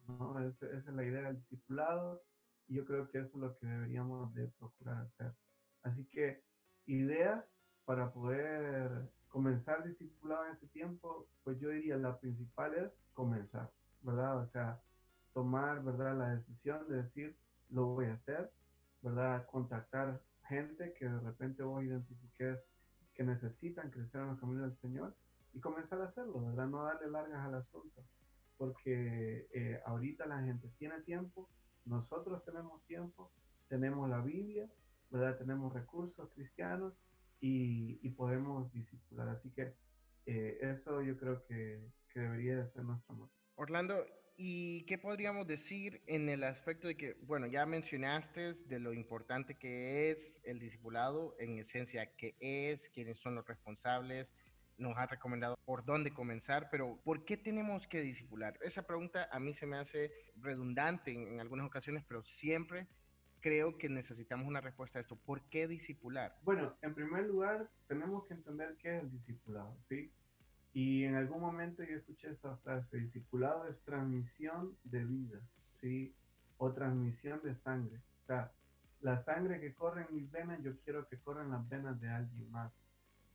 esa 0.61 0.90
es 0.90 0.94
la 0.94 1.04
idea 1.04 1.23
del 1.23 1.40
discipulado 1.40 2.23
y 2.68 2.76
yo 2.76 2.85
creo 2.85 3.11
que 3.11 3.18
eso 3.18 3.28
es 3.28 3.35
lo 3.35 3.56
que 3.59 3.66
deberíamos 3.66 4.33
de 4.35 4.49
procurar 4.59 4.99
hacer. 4.99 5.35
Así 5.83 6.04
que 6.06 6.42
ideas 6.87 7.44
para 7.85 8.12
poder 8.12 9.11
comenzar 9.28 9.85
discipulado 9.85 10.47
en 10.47 10.52
ese 10.52 10.68
tiempo, 10.68 11.26
pues 11.42 11.59
yo 11.59 11.71
diría 11.71 11.97
la 11.97 12.18
principal 12.18 12.75
es 12.75 12.92
comenzar, 13.12 13.71
¿verdad? 14.04 14.38
O 14.38 14.46
sea, 14.52 14.80
tomar, 15.32 15.82
¿verdad? 15.82 16.16
La 16.16 16.34
decisión 16.37 16.88
de 16.88 17.02
decir, 17.02 17.37
lo 17.70 17.87
voy 17.87 18.06
a 18.06 18.14
hacer, 18.14 18.52
contactar 19.50 20.20
gente 20.49 20.94
que 20.94 21.06
de 21.06 21.20
repente 21.20 21.62
vos 21.62 21.82
identifiques 21.82 22.58
que 23.14 23.23
necesitan 23.23 23.90
crecer 23.90 24.20
en 24.20 24.28
los 24.28 24.40
caminos 24.40 24.70
del 24.70 24.80
Señor 24.80 25.14
y 25.52 25.61
comenzar 25.61 26.00
a 26.00 26.06
hacerlo, 26.06 26.44
¿verdad? 26.44 26.66
No 26.66 26.84
darle 26.84 27.11
largas 27.11 27.46
al 27.46 27.54
asunto, 27.54 28.02
porque 28.56 29.49
eh, 29.52 29.80
ahorita 29.87 30.26
la 30.26 30.42
gente 30.42 30.68
tiene 30.78 31.00
tiempo, 31.02 31.49
nosotros 31.84 32.44
tenemos 32.44 32.82
tiempo, 32.87 33.30
tenemos 33.68 34.08
la 34.08 34.20
Biblia, 34.20 34.68
¿verdad? 35.11 35.38
Tenemos 35.38 35.73
recursos 35.73 36.28
cristianos 36.34 36.94
y, 37.40 37.99
y 38.02 38.11
podemos 38.11 38.73
discipular. 38.73 39.28
Así 39.28 39.50
que 39.50 39.75
eh, 40.26 40.58
eso 40.61 41.02
yo 41.02 41.16
creo 41.18 41.44
que, 41.46 41.92
que 42.08 42.20
debería 42.20 42.56
de 42.56 42.70
ser 42.73 42.84
nuestro 42.84 43.14
motivo. 43.14 43.43
Orlando, 43.56 44.04
¿y 44.37 44.84
qué 44.87 44.99
podríamos 44.99 45.46
decir 45.46 46.02
en 46.06 46.28
el 46.28 46.42
aspecto 46.42 46.88
de 46.88 46.96
que, 46.96 47.14
bueno, 47.23 47.46
ya 47.46 47.66
mencionaste 47.66 48.54
de 48.54 48.78
lo 48.80 48.92
importante 48.92 49.54
que 49.54 50.11
es 50.11 50.40
el 50.44 50.58
discipulado, 50.58 51.37
en 51.38 51.58
esencia, 51.58 52.14
qué 52.16 52.34
es, 52.40 52.88
quiénes 52.90 53.18
son 53.20 53.37
los 53.37 53.46
responsables, 53.46 54.28
nos 54.76 54.96
ha 54.96 55.06
recomendado 55.06 55.56
por 55.64 55.84
dónde 55.84 56.12
comenzar, 56.12 56.68
pero 56.70 56.99
¿por 57.04 57.25
qué 57.25 57.37
tenemos 57.37 57.87
que 57.87 58.00
discipular? 58.00 58.58
Esa 58.62 58.82
pregunta 58.82 59.28
a 59.30 59.38
mí 59.38 59.54
se 59.54 59.66
me 59.66 59.78
hace 59.78 60.11
redundante 60.37 61.12
en, 61.12 61.40
algunas 61.40 61.66
ocasiones, 61.66 62.04
pero 62.08 62.25
siempre 62.25 62.88
creo 63.40 63.78
que 63.78 63.88
necesitamos 63.88 64.49
una 64.49 64.61
respuesta 64.61 64.99
a 64.99 65.02
esto. 65.02 65.16
¿Por 65.16 65.49
qué 65.49 65.68
discipular? 65.68 66.34
Bueno, 66.42 66.76
en 66.82 66.94
primer 66.94 67.25
lugar, 67.25 67.70
tenemos 67.87 68.26
que 68.26 68.34
entender 68.34 68.76
qué 68.80 68.96
es 68.96 69.02
el 69.02 69.11
discipulado, 69.11 69.76
¿sí? 69.88 70.11
Y 70.74 71.04
en 71.04 71.14
algún 71.14 71.40
momento 71.40 71.84
yo 71.84 71.96
escuché 71.96 72.30
esta 72.30 72.56
frase, 72.58 72.98
discipulado 72.98 73.68
es 73.68 73.78
transmisión 73.84 74.76
de 74.82 75.04
vida, 75.04 75.40
¿sí? 75.80 76.12
O 76.58 76.72
transmisión 76.72 77.40
de 77.44 77.54
sangre. 77.60 77.96
O 77.96 78.26
sea, 78.26 78.52
la 79.00 79.22
sangre 79.24 79.60
que 79.60 79.72
corre 79.72 80.04
en 80.08 80.16
mis 80.16 80.30
venas, 80.32 80.60
yo 80.64 80.76
quiero 80.80 81.06
que 81.06 81.18
corra 81.18 81.44
en 81.44 81.50
las 81.50 81.68
venas 81.68 82.00
de 82.00 82.08
alguien 82.08 82.50
más, 82.50 82.72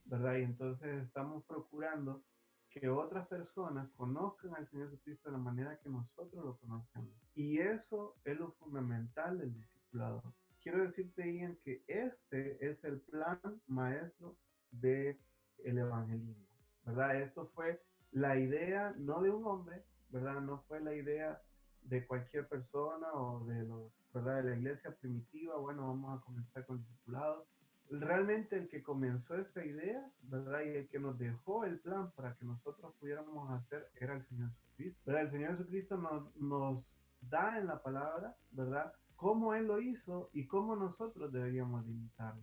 ¿verdad? 0.04 0.36
Y 0.36 0.42
entonces 0.42 1.02
estamos 1.02 1.42
procurando 1.44 2.22
que 2.68 2.90
otras 2.90 3.26
personas 3.28 3.88
conozcan 3.96 4.54
al 4.54 4.68
Señor 4.68 4.90
Jesucristo 4.90 5.30
de 5.30 5.38
la 5.38 5.42
manera 5.42 5.78
que 5.82 5.88
nosotros 5.88 6.44
lo 6.44 6.58
conocemos. 6.58 7.14
Y 7.34 7.58
eso 7.58 8.16
es 8.24 8.38
lo 8.38 8.52
fundamental 8.52 9.38
del 9.38 9.54
discipulado. 9.54 10.22
Quiero 10.62 10.84
decirte, 10.84 11.34
Ian, 11.34 11.56
que 11.64 11.82
este 11.86 12.68
es 12.70 12.84
el 12.84 13.00
plan 13.00 13.40
maestro 13.66 14.36
del 14.70 15.18
el 15.64 15.78
evangelismo. 15.78 16.49
¿Verdad? 16.90 17.22
Esto 17.22 17.46
fue 17.54 17.80
la 18.12 18.36
idea 18.36 18.92
no 18.98 19.22
de 19.22 19.30
un 19.30 19.44
hombre, 19.46 19.84
¿verdad? 20.10 20.40
No 20.40 20.62
fue 20.66 20.80
la 20.80 20.94
idea 20.94 21.40
de 21.82 22.06
cualquier 22.06 22.48
persona 22.48 23.12
o 23.14 23.44
de 23.44 23.62
los, 23.64 23.92
¿verdad? 24.12 24.42
De 24.42 24.50
la 24.50 24.56
iglesia 24.56 24.94
primitiva, 24.96 25.56
bueno, 25.56 25.86
vamos 25.86 26.18
a 26.18 26.24
comenzar 26.24 26.66
con 26.66 26.78
el 26.78 26.84
discipulado. 26.84 27.46
Realmente 27.90 28.56
el 28.56 28.68
que 28.68 28.82
comenzó 28.82 29.36
esta 29.36 29.64
idea, 29.64 30.04
¿verdad? 30.22 30.60
Y 30.62 30.76
el 30.76 30.88
que 30.88 30.98
nos 30.98 31.18
dejó 31.18 31.64
el 31.64 31.78
plan 31.80 32.10
para 32.12 32.34
que 32.36 32.44
nosotros 32.44 32.94
pudiéramos 33.00 33.50
hacer 33.50 33.88
era 34.00 34.14
el 34.14 34.24
Señor 34.26 34.50
Jesucristo, 34.50 35.00
¿verdad? 35.06 35.22
El 35.22 35.30
Señor 35.30 35.56
Jesucristo 35.56 35.96
nos, 35.96 36.36
nos 36.36 36.84
da 37.20 37.58
en 37.58 37.66
la 37.66 37.82
palabra, 37.82 38.36
¿verdad? 38.52 38.92
Cómo 39.16 39.54
Él 39.54 39.66
lo 39.66 39.80
hizo 39.80 40.30
y 40.32 40.46
cómo 40.46 40.76
nosotros 40.76 41.32
deberíamos 41.32 41.86
imitarlo. 41.86 42.42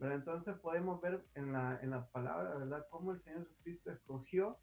¿Verdad? 0.00 0.16
Entonces 0.16 0.58
podemos 0.60 1.00
ver 1.02 1.22
en 1.34 1.52
la, 1.52 1.78
en 1.82 1.90
la 1.90 2.08
palabra, 2.08 2.54
¿verdad? 2.56 2.86
Cómo 2.90 3.12
el 3.12 3.22
Señor 3.22 3.46
Jesucristo 3.46 3.92
escogió 3.92 4.58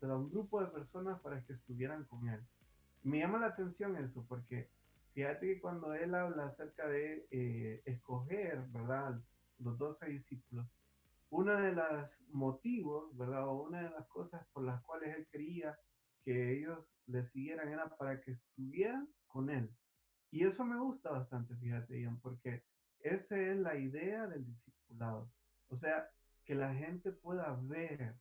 a 0.00 0.16
un 0.16 0.30
grupo 0.30 0.62
de 0.62 0.68
personas 0.68 1.20
para 1.20 1.44
que 1.44 1.52
estuvieran 1.52 2.04
con 2.04 2.26
Él. 2.26 2.40
Me 3.02 3.18
llama 3.18 3.38
la 3.38 3.48
atención 3.48 3.96
eso, 3.96 4.24
porque 4.26 4.70
fíjate 5.12 5.46
que 5.46 5.60
cuando 5.60 5.92
Él 5.92 6.14
habla 6.14 6.46
acerca 6.46 6.88
de 6.88 7.26
eh, 7.30 7.82
escoger, 7.84 8.62
¿verdad? 8.68 9.20
Los 9.58 9.76
doce 9.76 10.06
discípulos, 10.06 10.66
uno 11.28 11.54
de 11.56 11.72
los 11.72 12.10
motivos, 12.30 13.14
¿verdad? 13.18 13.46
O 13.48 13.64
una 13.64 13.82
de 13.82 13.90
las 13.90 14.08
cosas 14.08 14.46
por 14.54 14.64
las 14.64 14.82
cuales 14.84 15.14
Él 15.14 15.28
quería 15.30 15.78
que 16.24 16.56
ellos 16.56 16.78
le 17.06 17.28
siguieran 17.28 17.68
era 17.68 17.94
para 17.96 18.18
que 18.22 18.32
estuvieran 18.32 19.06
con 19.26 19.50
Él. 19.50 19.70
Y 20.30 20.46
eso 20.46 20.64
me 20.64 20.78
gusta 20.78 21.10
bastante, 21.10 21.54
fíjate, 21.56 22.00
Ian, 22.00 22.18
porque 22.20 22.62
esa 23.00 23.36
es 23.38 23.58
la 23.58 23.76
idea 23.76 24.26
del 24.26 24.44
discipulado. 24.44 25.30
O 25.68 25.78
sea, 25.78 26.08
que 26.44 26.54
la 26.54 26.74
gente 26.74 27.12
pueda 27.12 27.58
ver, 27.62 28.14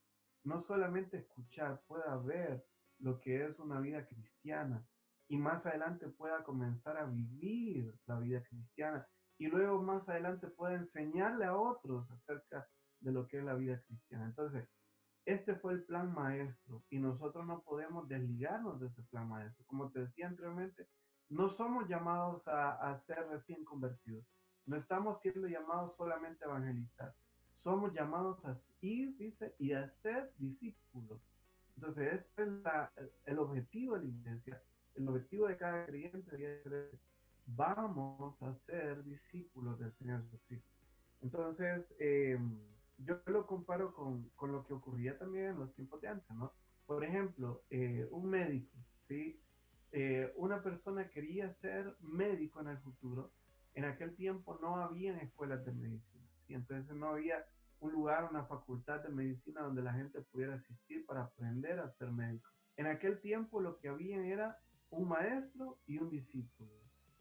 no 0.43 0.63
solamente 0.63 1.17
escuchar, 1.17 1.81
pueda 1.87 2.15
ver 2.17 2.63
lo 2.99 3.19
que 3.19 3.45
es 3.45 3.57
una 3.59 3.79
vida 3.79 4.05
cristiana 4.05 4.85
y 5.27 5.37
más 5.37 5.65
adelante 5.65 6.07
pueda 6.09 6.43
comenzar 6.43 6.97
a 6.97 7.05
vivir 7.05 7.93
la 8.05 8.19
vida 8.19 8.43
cristiana 8.43 9.07
y 9.37 9.47
luego 9.47 9.81
más 9.81 10.07
adelante 10.09 10.47
pueda 10.47 10.75
enseñarle 10.75 11.45
a 11.45 11.55
otros 11.55 12.09
acerca 12.11 12.67
de 12.99 13.11
lo 13.11 13.27
que 13.27 13.37
es 13.37 13.43
la 13.43 13.55
vida 13.55 13.81
cristiana. 13.87 14.25
Entonces, 14.25 14.67
este 15.25 15.55
fue 15.55 15.73
el 15.73 15.83
plan 15.83 16.13
maestro 16.13 16.83
y 16.89 16.99
nosotros 16.99 17.45
no 17.45 17.61
podemos 17.61 18.07
desligarnos 18.07 18.79
de 18.79 18.87
ese 18.87 19.03
plan 19.03 19.29
maestro. 19.29 19.63
Como 19.65 19.91
te 19.91 20.01
decía 20.01 20.27
anteriormente, 20.27 20.87
no 21.29 21.55
somos 21.55 21.87
llamados 21.87 22.41
a, 22.47 22.99
ser 23.05 23.27
recién 23.29 23.63
convertidos, 23.63 24.25
no 24.69 24.77
estamos 24.77 25.19
siendo 25.21 25.47
llamados 25.47 25.97
solamente 25.97 26.45
a 26.45 26.49
evangelizar. 26.49 27.13
Somos 27.63 27.91
llamados 27.91 28.37
a 28.45 28.55
ir, 28.81 29.17
dice, 29.17 29.55
y 29.57 29.73
a 29.73 29.89
ser 30.03 30.31
discípulos. 30.37 31.19
Entonces, 31.75 32.13
este 32.13 32.43
es 32.43 33.09
el 33.25 33.39
objetivo 33.39 33.95
de 33.95 34.03
la 34.03 34.09
iglesia. 34.09 34.61
El 34.95 35.09
objetivo 35.09 35.47
de 35.47 35.57
cada 35.57 35.85
creyente 35.87 36.61
es 36.65 36.99
vamos 37.47 38.39
a 38.43 38.53
ser 38.67 39.03
discípulos 39.03 39.79
del 39.79 39.91
Señor 39.97 40.23
Jesucristo. 40.25 40.69
Entonces, 41.21 41.85
em, 41.97 42.59
yo 42.99 43.19
lo 43.25 43.47
comparo 43.47 43.91
con, 43.93 44.29
con, 44.35 44.51
lo 44.51 44.65
que 44.67 44.73
ocurría 44.73 45.17
también 45.17 45.45
en 45.47 45.59
los 45.59 45.73
tiempos 45.73 45.99
de 46.01 46.09
antes, 46.09 46.29
¿no? 46.35 46.53
Por 46.85 47.03
ejemplo, 47.03 47.63
eh, 47.71 48.07
un 48.11 48.29
médico, 48.29 48.77
¿sí? 49.07 49.41
Eh, 49.91 50.31
una 50.35 50.61
persona 50.61 51.09
quería 51.09 51.51
ser 51.55 51.95
médico 52.01 52.61
en 52.61 52.67
el 52.67 52.77
futuro, 52.79 53.31
en 53.73 53.85
aquel 53.85 54.15
tiempo 54.15 54.57
no 54.61 54.75
había 54.77 55.17
escuelas 55.17 55.65
de 55.65 55.71
medicina, 55.71 56.25
y 56.47 56.53
entonces 56.53 56.95
no 56.95 57.09
había 57.09 57.45
un 57.79 57.91
lugar, 57.91 58.27
una 58.29 58.45
facultad 58.45 59.01
de 59.01 59.09
medicina 59.09 59.61
donde 59.61 59.81
la 59.81 59.93
gente 59.93 60.21
pudiera 60.21 60.55
asistir 60.55 61.05
para 61.05 61.23
aprender 61.23 61.79
a 61.79 61.91
ser 61.93 62.11
médico. 62.11 62.49
En 62.75 62.87
aquel 62.87 63.19
tiempo 63.21 63.61
lo 63.61 63.77
que 63.77 63.89
había 63.89 64.25
era 64.25 64.57
un 64.89 65.07
maestro 65.07 65.77
y 65.85 65.97
un 65.97 66.09
discípulo. 66.09 66.71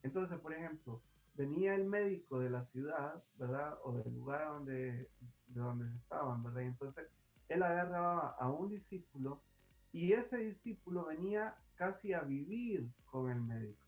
Entonces, 0.02 0.38
por 0.38 0.52
ejemplo, 0.52 1.02
venía 1.34 1.74
el 1.74 1.84
médico 1.84 2.40
de 2.40 2.50
la 2.50 2.64
ciudad, 2.66 3.22
¿verdad? 3.36 3.78
O 3.84 3.92
del 3.92 4.12
lugar 4.14 4.48
donde, 4.48 5.08
de 5.46 5.60
donde 5.60 5.96
estaban, 5.96 6.42
¿verdad? 6.42 6.62
Y 6.62 6.66
entonces 6.66 7.08
él 7.48 7.62
agarraba 7.62 8.36
a 8.38 8.50
un 8.50 8.68
discípulo 8.68 9.42
y 9.92 10.12
ese 10.12 10.36
discípulo 10.38 11.06
venía 11.06 11.54
casi 11.76 12.12
a 12.12 12.20
vivir 12.20 12.88
con 13.06 13.30
el 13.30 13.40
médico. 13.40 13.87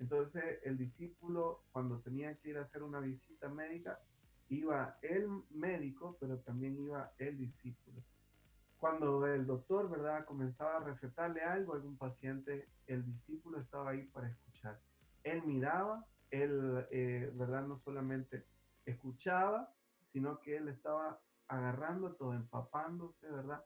Entonces 0.00 0.60
el 0.64 0.78
discípulo 0.78 1.62
cuando 1.72 2.00
tenía 2.00 2.34
que 2.36 2.50
ir 2.50 2.58
a 2.58 2.62
hacer 2.62 2.82
una 2.82 3.00
visita 3.00 3.48
médica, 3.48 4.00
iba 4.48 4.98
el 5.02 5.28
médico, 5.50 6.16
pero 6.18 6.38
también 6.38 6.76
iba 6.78 7.12
el 7.18 7.36
discípulo. 7.38 8.02
Cuando 8.78 9.26
el 9.26 9.46
doctor, 9.46 9.90
¿verdad?, 9.90 10.24
comenzaba 10.24 10.78
a 10.78 10.84
recetarle 10.84 11.42
algo 11.42 11.74
a 11.74 11.76
algún 11.76 11.98
paciente, 11.98 12.66
el 12.86 13.04
discípulo 13.04 13.60
estaba 13.60 13.90
ahí 13.90 14.04
para 14.06 14.28
escuchar. 14.28 14.80
Él 15.22 15.42
miraba, 15.44 16.06
él, 16.30 16.86
eh, 16.90 17.30
¿verdad?, 17.34 17.66
no 17.66 17.78
solamente 17.84 18.46
escuchaba, 18.86 19.70
sino 20.12 20.40
que 20.40 20.56
él 20.56 20.68
estaba 20.68 21.20
agarrando 21.46 22.14
todo, 22.14 22.32
empapándose, 22.32 23.30
¿verdad? 23.30 23.62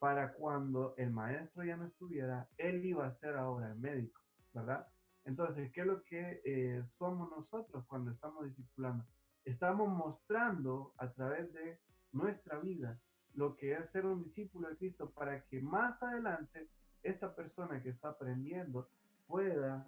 Para 0.00 0.32
cuando 0.32 0.94
el 0.96 1.10
maestro 1.10 1.64
ya 1.64 1.76
no 1.76 1.86
estuviera, 1.86 2.48
él 2.56 2.84
iba 2.84 3.06
a 3.06 3.14
ser 3.20 3.36
ahora 3.36 3.70
el 3.70 3.78
médico, 3.78 4.20
¿verdad? 4.52 4.88
Entonces, 5.28 5.70
¿qué 5.72 5.82
es 5.82 5.86
lo 5.86 6.02
que 6.04 6.40
eh, 6.42 6.82
somos 6.98 7.30
nosotros 7.30 7.84
cuando 7.86 8.12
estamos 8.12 8.46
discipulando? 8.46 9.04
Estamos 9.44 9.86
mostrando 9.90 10.94
a 10.96 11.12
través 11.12 11.52
de 11.52 11.78
nuestra 12.12 12.58
vida 12.60 12.98
lo 13.34 13.54
que 13.54 13.74
es 13.74 13.90
ser 13.90 14.06
un 14.06 14.24
discípulo 14.24 14.70
de 14.70 14.78
Cristo 14.78 15.10
para 15.10 15.44
que 15.44 15.60
más 15.60 16.02
adelante 16.02 16.70
esa 17.02 17.36
persona 17.36 17.82
que 17.82 17.90
está 17.90 18.08
aprendiendo 18.08 18.88
pueda 19.26 19.86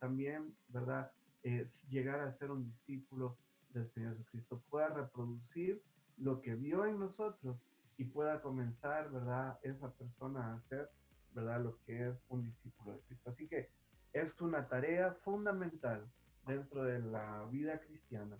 también, 0.00 0.52
¿verdad?, 0.66 1.12
eh, 1.44 1.70
llegar 1.88 2.18
a 2.18 2.36
ser 2.38 2.50
un 2.50 2.64
discípulo 2.64 3.38
del 3.70 3.88
Señor 3.92 4.16
Jesucristo, 4.16 4.64
pueda 4.68 4.88
reproducir 4.88 5.80
lo 6.16 6.40
que 6.40 6.56
vio 6.56 6.86
en 6.86 6.98
nosotros 6.98 7.56
y 7.98 8.04
pueda 8.04 8.42
comenzar, 8.42 9.12
¿verdad?, 9.12 9.60
esa 9.62 9.92
persona 9.92 10.40
a 10.44 10.54
hacer, 10.56 10.90
¿verdad?, 11.34 11.62
lo 11.62 11.78
que 11.84 12.08
es 12.08 12.16
un 12.30 12.42
discípulo 12.42 12.94
de 12.94 13.00
Cristo. 13.02 13.30
Así 13.30 13.46
que 13.46 13.70
es 14.12 14.40
una 14.40 14.68
tarea 14.68 15.14
fundamental 15.24 16.06
dentro 16.46 16.84
de 16.84 17.00
la 17.00 17.46
vida 17.50 17.80
cristiana. 17.80 18.38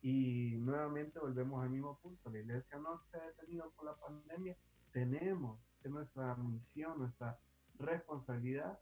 Y 0.00 0.56
nuevamente 0.58 1.18
volvemos 1.20 1.62
al 1.62 1.70
mismo 1.70 1.98
punto, 2.00 2.30
la 2.30 2.38
iglesia 2.38 2.78
no 2.78 3.00
se 3.10 3.18
ha 3.18 3.26
detenido 3.26 3.70
por 3.76 3.86
la 3.86 3.94
pandemia, 3.94 4.56
tenemos, 4.92 5.60
es 5.84 5.90
nuestra 5.90 6.34
misión, 6.36 6.98
nuestra 6.98 7.38
responsabilidad, 7.78 8.78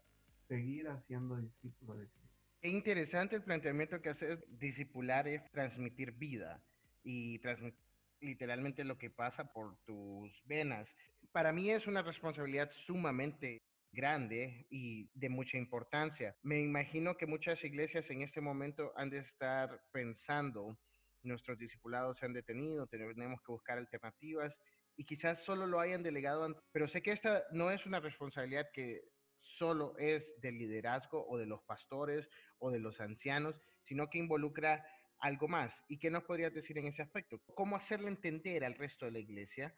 seguir 0.47 0.89
haciendo 0.89 1.37
discípulos 1.37 1.99
de 1.99 2.07
Cristo. 2.07 2.21
Qué 2.61 2.69
interesante 2.69 3.35
el 3.35 3.43
planteamiento 3.43 4.01
que 4.01 4.09
haces. 4.09 4.39
Discipular 4.59 5.27
es 5.27 5.43
transmitir 5.51 6.11
vida 6.11 6.61
y 7.03 7.39
transmitir 7.39 7.79
literalmente 8.19 8.83
lo 8.83 8.97
que 8.97 9.09
pasa 9.09 9.51
por 9.51 9.75
tus 9.85 10.31
venas. 10.45 10.87
Para 11.31 11.51
mí 11.51 11.71
es 11.71 11.87
una 11.87 12.01
responsabilidad 12.01 12.69
sumamente 12.85 13.61
grande 13.91 14.65
y 14.69 15.09
de 15.13 15.29
mucha 15.29 15.57
importancia. 15.57 16.35
Me 16.43 16.61
imagino 16.61 17.17
que 17.17 17.25
muchas 17.25 17.63
iglesias 17.63 18.09
en 18.09 18.21
este 18.21 18.41
momento 18.41 18.93
han 18.95 19.09
de 19.09 19.19
estar 19.19 19.81
pensando, 19.91 20.77
nuestros 21.23 21.57
discipulados 21.57 22.17
se 22.17 22.25
han 22.25 22.33
detenido, 22.33 22.87
tenemos 22.87 23.41
que 23.41 23.51
buscar 23.51 23.77
alternativas 23.77 24.55
y 24.95 25.05
quizás 25.05 25.43
solo 25.43 25.67
lo 25.67 25.79
hayan 25.79 26.03
delegado, 26.03 26.63
pero 26.71 26.87
sé 26.87 27.01
que 27.01 27.11
esta 27.11 27.43
no 27.51 27.71
es 27.71 27.85
una 27.85 27.99
responsabilidad 27.99 28.67
que 28.73 29.01
solo 29.39 29.97
es 29.97 30.39
del 30.41 30.57
liderazgo 30.57 31.25
o 31.27 31.37
de 31.37 31.45
los 31.45 31.61
pastores 31.63 32.29
o 32.59 32.71
de 32.71 32.79
los 32.79 32.99
ancianos, 33.01 33.55
sino 33.83 34.09
que 34.09 34.19
involucra 34.19 34.85
algo 35.19 35.47
más. 35.47 35.73
¿Y 35.87 35.99
qué 35.99 36.09
nos 36.09 36.23
podrías 36.23 36.53
decir 36.53 36.77
en 36.77 36.87
ese 36.87 37.01
aspecto? 37.01 37.39
¿Cómo 37.55 37.75
hacerle 37.75 38.09
entender 38.09 38.63
al 38.63 38.75
resto 38.75 39.05
de 39.05 39.11
la 39.11 39.19
iglesia 39.19 39.75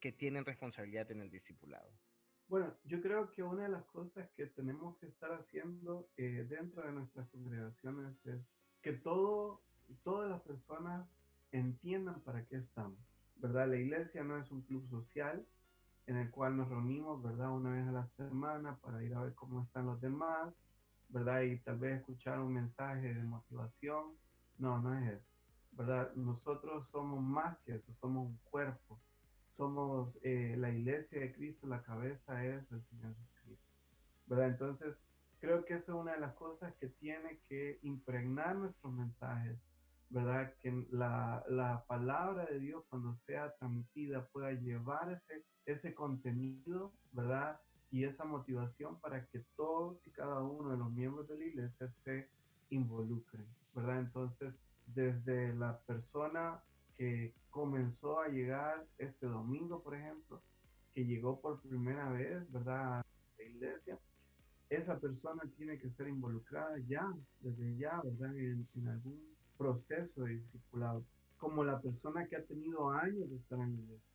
que 0.00 0.12
tienen 0.12 0.44
responsabilidad 0.44 1.10
en 1.10 1.20
el 1.20 1.30
discipulado? 1.30 1.90
Bueno, 2.48 2.72
yo 2.84 3.02
creo 3.02 3.32
que 3.32 3.42
una 3.42 3.64
de 3.64 3.70
las 3.70 3.84
cosas 3.86 4.28
que 4.36 4.46
tenemos 4.46 4.96
que 4.98 5.06
estar 5.06 5.32
haciendo 5.32 6.08
eh, 6.16 6.46
dentro 6.48 6.82
de 6.82 6.92
nuestras 6.92 7.28
congregaciones 7.30 8.14
es 8.24 8.40
que 8.82 8.92
todo, 8.92 9.62
todas 10.04 10.30
las 10.30 10.40
personas 10.42 11.08
entiendan 11.50 12.20
para 12.20 12.44
qué 12.44 12.58
estamos, 12.58 13.00
¿verdad? 13.36 13.68
La 13.68 13.76
iglesia 13.76 14.22
no 14.22 14.38
es 14.38 14.48
un 14.52 14.62
club 14.62 14.88
social 14.88 15.44
en 16.06 16.18
el 16.18 16.30
cual 16.30 16.56
nos 16.56 16.68
reunimos, 16.68 17.20
¿verdad? 17.20 17.50
Una 17.50 17.72
vez 17.72 17.88
a 17.88 17.92
la 17.92 18.08
semana 18.16 18.76
para 18.76 19.02
ir 19.02 19.12
a 19.14 19.22
ver 19.22 19.34
cómo 19.34 19.64
están 19.64 19.86
los 19.86 20.00
demás, 20.00 20.54
¿verdad? 21.08 21.42
Y 21.42 21.58
tal 21.58 21.78
vez 21.78 21.98
escuchar 21.98 22.38
un 22.38 22.54
mensaje 22.54 23.12
de 23.12 23.22
motivación. 23.24 24.16
No, 24.58 24.80
no 24.80 24.96
es 24.96 25.14
eso, 25.14 25.26
¿verdad? 25.72 26.14
Nosotros 26.14 26.88
somos 26.92 27.20
más 27.20 27.58
que 27.64 27.74
eso, 27.74 27.92
somos 28.00 28.28
un 28.28 28.38
cuerpo, 28.44 29.00
somos 29.56 30.12
eh, 30.22 30.54
la 30.58 30.70
iglesia 30.70 31.20
de 31.20 31.32
Cristo, 31.32 31.66
la 31.66 31.82
cabeza 31.82 32.44
es 32.44 32.70
el 32.70 32.82
Señor 32.90 33.14
Jesucristo, 33.16 33.66
¿verdad? 34.26 34.48
Entonces, 34.48 34.96
creo 35.40 35.64
que 35.64 35.74
esa 35.74 35.92
es 35.92 35.98
una 35.98 36.12
de 36.12 36.20
las 36.20 36.34
cosas 36.34 36.74
que 36.80 36.88
tiene 36.88 37.40
que 37.48 37.78
impregnar 37.82 38.56
nuestros 38.56 38.92
mensajes, 38.92 39.56
¿verdad? 40.10 40.52
Que 40.60 40.86
la, 40.90 41.44
la 41.48 41.84
palabra 41.86 42.46
de 42.46 42.60
Dios 42.60 42.84
cuando 42.88 43.16
sea 43.26 43.52
transmitida 43.58 44.26
pueda 44.26 44.52
llevar 44.52 45.12
ese, 45.12 45.44
ese 45.66 45.94
contenido, 45.94 46.92
¿verdad? 47.12 47.60
Y 47.90 48.04
esa 48.04 48.24
motivación 48.24 49.00
para 49.00 49.24
que 49.26 49.44
todos 49.56 49.98
y 50.06 50.10
cada 50.10 50.42
uno 50.42 50.70
de 50.70 50.78
los 50.78 50.92
miembros 50.92 51.28
de 51.28 51.38
la 51.38 51.44
iglesia 51.44 51.92
se 52.04 52.28
involucren, 52.70 53.46
¿verdad? 53.74 54.00
Entonces, 54.00 54.54
desde 54.86 55.54
la 55.54 55.78
persona 55.80 56.62
que 56.96 57.34
comenzó 57.50 58.20
a 58.20 58.28
llegar 58.28 58.84
este 58.98 59.26
domingo, 59.26 59.82
por 59.82 59.94
ejemplo, 59.94 60.42
que 60.94 61.04
llegó 61.04 61.40
por 61.40 61.60
primera 61.60 62.10
vez, 62.10 62.50
¿verdad? 62.50 63.00
A 63.00 63.06
la 63.38 63.44
iglesia, 63.44 63.98
esa 64.70 64.98
persona 64.98 65.42
tiene 65.56 65.78
que 65.78 65.90
ser 65.90 66.08
involucrada 66.08 66.78
ya, 66.88 67.14
desde 67.40 67.76
ya, 67.76 68.00
¿verdad? 68.02 68.36
En, 68.36 68.88
algún 68.88 69.20
proceso 69.56 70.24
de 70.24 70.36
discipulado. 70.36 71.04
Como 71.38 71.64
la 71.64 71.80
persona 71.80 72.26
que 72.26 72.36
ha 72.36 72.44
tenido 72.44 72.90
años 72.90 73.28
de 73.28 73.36
estar 73.36 73.58
en 73.58 73.76
la 73.76 73.82
iglesia, 73.82 74.10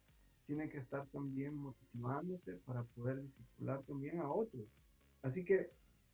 tiene 0.48 0.70
que 0.70 0.80
estar 0.80 1.06
también 1.08 1.56
motivándose 1.56 2.54
para 2.66 2.84
poder 2.84 3.22
discipular 3.22 3.82
también 3.84 4.20
a 4.20 4.30
otros. 4.30 4.66
Así 5.22 5.46
que 5.46 5.70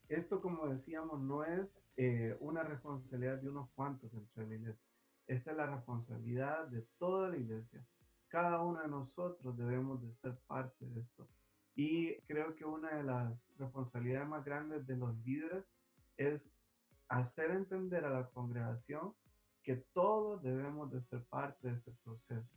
esto, 0.09 0.41
como 0.41 0.67
decíamos, 0.67 1.21
no 1.21 1.43
es 1.43 1.67
eh, 1.95 2.35
una 2.39 2.63
responsabilidad 2.63 3.41
de 3.41 3.49
unos 3.49 3.69
cuantos 3.71 4.13
entre 4.13 4.47
la 4.47 4.55
iglesia 4.55 4.86
esta 5.27 5.51
es 5.51 5.57
la 5.57 5.65
responsabilidad 5.65 6.67
de 6.67 6.81
toda 6.97 7.29
la 7.29 7.37
iglesia. 7.37 7.85
Cada 8.29 8.61
uno 8.61 8.81
de 8.81 8.87
nosotros 8.87 9.57
debemos 9.57 10.01
de 10.01 10.13
ser 10.15 10.37
parte 10.47 10.85
de 10.85 11.01
esto. 11.01 11.27
Y 11.75 12.15
creo 12.21 12.55
que 12.55 12.65
una 12.65 12.95
de 12.95 13.03
las 13.03 13.33
responsabilidades 13.57 14.27
más 14.27 14.43
grandes 14.43 14.87
de 14.87 14.95
los 14.95 15.15
líderes 15.19 15.65
es 16.17 16.41
hacer 17.09 17.51
entender 17.51 18.05
a 18.05 18.09
la 18.09 18.29
congregación 18.29 19.13
que 19.63 19.75
todos 19.93 20.41
debemos 20.41 20.91
de 20.91 21.01
ser 21.03 21.23
parte 21.25 21.67
de 21.67 21.75
este 21.75 21.91
proceso. 22.03 22.49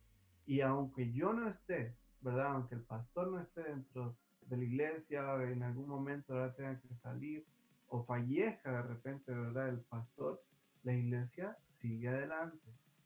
Y 0.47 0.61
aunque 0.61 1.13
yo 1.13 1.33
no 1.33 1.49
esté, 1.49 1.97
¿verdad? 2.21 2.55
Aunque 2.55 2.77
el 2.77 2.83
pastor 2.83 3.29
no 3.29 3.41
esté 3.41 3.65
dentro 3.65 4.17
de 4.43 4.57
la 4.57 4.65
iglesia, 4.65 5.35
en 5.43 5.63
algún 5.63 5.89
momento 5.89 6.33
ahora 6.33 6.55
tenga 6.55 6.81
que 6.81 6.95
salir 7.03 7.45
o 7.89 8.05
fallezca 8.05 8.71
de 8.71 8.83
repente, 8.83 9.33
¿verdad? 9.33 9.69
El 9.69 9.81
pastor, 9.81 10.41
la 10.83 10.93
iglesia 10.93 11.57
sigue 11.81 12.09
adelante. 12.09 12.59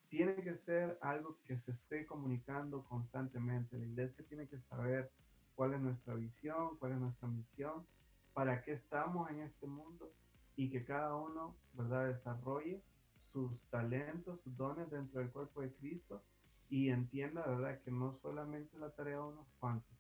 Tiene 0.09 0.37
que 0.37 0.57
ser 0.59 0.99
algo 1.01 1.39
que 1.47 1.59
se 1.59 1.73
esté 1.73 2.07
comunicando 2.07 2.85
constantemente. 2.85 3.79
La 3.79 3.87
iglesia 3.87 4.25
tiene 4.29 4.47
que 4.47 4.59
saber 4.69 5.11
cuál 5.55 5.75
es 5.75 5.81
nuestra 5.81 6.15
visión, 6.15 6.77
cuál 6.79 6.93
es 6.93 6.99
nuestra 6.99 7.29
misión, 7.29 7.87
para 8.33 8.63
qué 8.63 8.73
estamos 8.75 9.31
en 9.31 9.41
este 9.41 9.67
mundo 9.67 10.13
y 10.57 10.71
que 10.71 10.85
cada 10.85 11.15
uno, 11.17 11.57
¿verdad?, 11.73 12.15
desarrolle 12.15 12.81
sus 13.33 13.51
talentos, 13.71 14.41
sus 14.43 14.57
dones 14.57 14.91
dentro 14.91 15.21
del 15.21 15.31
cuerpo 15.31 15.63
de 15.63 15.73
Cristo 15.75 16.23
y 16.71 16.91
entienda, 16.91 17.45
¿verdad?, 17.47 17.81
que 17.83 17.91
no 17.91 18.19
solamente 18.23 18.79
la 18.79 18.91
tarea 18.91 19.17
de 19.17 19.23
unos 19.23 19.47
cuantos, 19.59 19.97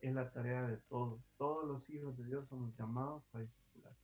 es 0.00 0.12
la 0.12 0.30
tarea 0.32 0.62
de 0.66 0.76
todos. 0.88 1.20
Todos 1.38 1.66
los 1.66 1.88
hijos 1.88 2.16
de 2.18 2.24
Dios 2.24 2.46
somos 2.48 2.76
llamados 2.76 3.22
a 3.32 3.40
discipular 3.40 3.94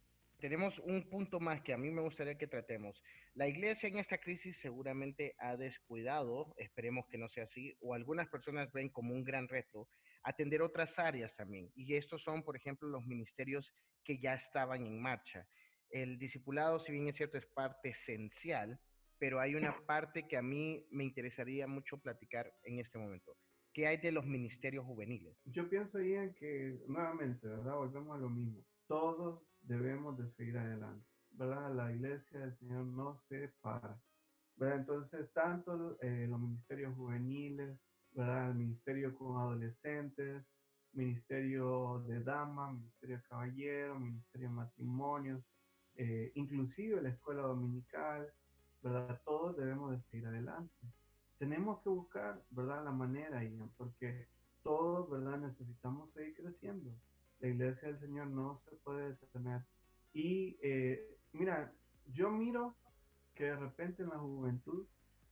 tenemos 0.40 0.76
un 0.80 1.08
punto 1.08 1.38
más 1.38 1.60
que 1.62 1.72
a 1.72 1.78
mí 1.78 1.90
me 1.90 2.00
gustaría 2.00 2.36
que 2.36 2.46
tratemos. 2.46 3.00
La 3.34 3.46
iglesia 3.46 3.88
en 3.88 3.98
esta 3.98 4.18
crisis 4.18 4.58
seguramente 4.60 5.34
ha 5.38 5.56
descuidado, 5.56 6.52
esperemos 6.56 7.06
que 7.08 7.18
no 7.18 7.28
sea 7.28 7.44
así, 7.44 7.76
o 7.80 7.94
algunas 7.94 8.28
personas 8.28 8.72
ven 8.72 8.88
como 8.88 9.14
un 9.14 9.22
gran 9.22 9.48
reto 9.48 9.88
atender 10.22 10.62
otras 10.62 10.98
áreas 10.98 11.34
también. 11.36 11.70
Y 11.74 11.94
estos 11.94 12.22
son, 12.22 12.42
por 12.42 12.56
ejemplo, 12.56 12.88
los 12.88 13.06
ministerios 13.06 13.72
que 14.04 14.18
ya 14.18 14.34
estaban 14.34 14.84
en 14.86 15.00
marcha. 15.00 15.46
El 15.90 16.18
discipulado, 16.18 16.80
si 16.80 16.92
bien 16.92 17.08
es 17.08 17.16
cierto, 17.16 17.38
es 17.38 17.46
parte 17.46 17.90
esencial, 17.90 18.78
pero 19.18 19.38
hay 19.38 19.54
una 19.54 19.76
parte 19.86 20.26
que 20.26 20.36
a 20.36 20.42
mí 20.42 20.86
me 20.90 21.04
interesaría 21.04 21.66
mucho 21.66 21.98
platicar 21.98 22.52
en 22.64 22.78
este 22.80 22.98
momento. 22.98 23.36
¿Qué 23.72 23.86
hay 23.86 23.98
de 23.98 24.12
los 24.12 24.26
ministerios 24.26 24.84
juveniles? 24.84 25.36
Yo 25.44 25.68
pienso, 25.68 25.98
en 25.98 26.34
que 26.34 26.80
nuevamente, 26.88 27.46
¿verdad? 27.46 27.76
Volvemos 27.76 28.16
a 28.16 28.20
lo 28.20 28.28
mismo. 28.28 28.64
Todos 28.88 29.42
debemos 29.62 30.18
de 30.18 30.28
seguir 30.32 30.58
adelante, 30.58 31.06
¿verdad? 31.32 31.74
La 31.74 31.92
iglesia 31.92 32.40
del 32.40 32.58
Señor 32.58 32.86
no 32.86 33.20
se 33.28 33.48
para. 33.60 33.98
Entonces, 34.60 35.32
tanto 35.32 35.98
eh, 36.02 36.26
los 36.28 36.38
ministerios 36.38 36.94
juveniles, 36.94 37.78
¿verdad? 38.12 38.50
El 38.50 38.56
ministerio 38.56 39.16
con 39.16 39.38
adolescentes, 39.38 40.44
ministerio 40.92 42.04
de 42.06 42.22
damas, 42.22 42.74
ministerio 42.74 43.16
de 43.16 43.22
caballeros, 43.22 44.00
ministerio 44.00 44.48
de 44.48 44.54
matrimonios, 44.54 45.42
eh, 45.96 46.32
inclusive 46.34 47.00
la 47.00 47.08
escuela 47.10 47.42
dominical, 47.42 48.30
¿verdad? 48.82 49.20
Todos 49.24 49.56
debemos 49.56 49.92
de 49.92 50.02
seguir 50.10 50.26
adelante. 50.26 50.86
Tenemos 51.38 51.82
que 51.82 51.88
buscar, 51.88 52.42
¿verdad? 52.50 52.84
La 52.84 52.92
manera, 52.92 53.42
Ian, 53.42 53.70
porque 53.78 54.28
todos, 54.62 55.08
¿verdad? 55.10 55.38
Necesitamos 55.38 56.12
seguir 56.12 56.34
creciendo 56.34 56.90
la 57.40 57.48
iglesia 57.48 57.88
del 57.88 58.00
Señor 58.00 58.26
no 58.28 58.60
se 58.68 58.76
puede 58.76 59.14
detener. 59.14 59.62
Y 60.12 60.58
eh, 60.62 61.18
mira, 61.32 61.72
yo 62.06 62.30
miro 62.30 62.76
que 63.34 63.44
de 63.44 63.56
repente 63.56 64.02
en 64.02 64.10
la 64.10 64.18
juventud 64.18 64.86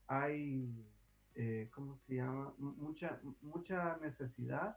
hay, 0.07 0.87
eh, 1.35 1.69
¿cómo 1.75 1.99
se 2.07 2.15
llama? 2.15 2.55
mucha, 2.59 3.21
mucha 3.43 3.97
necesidad, 3.99 4.77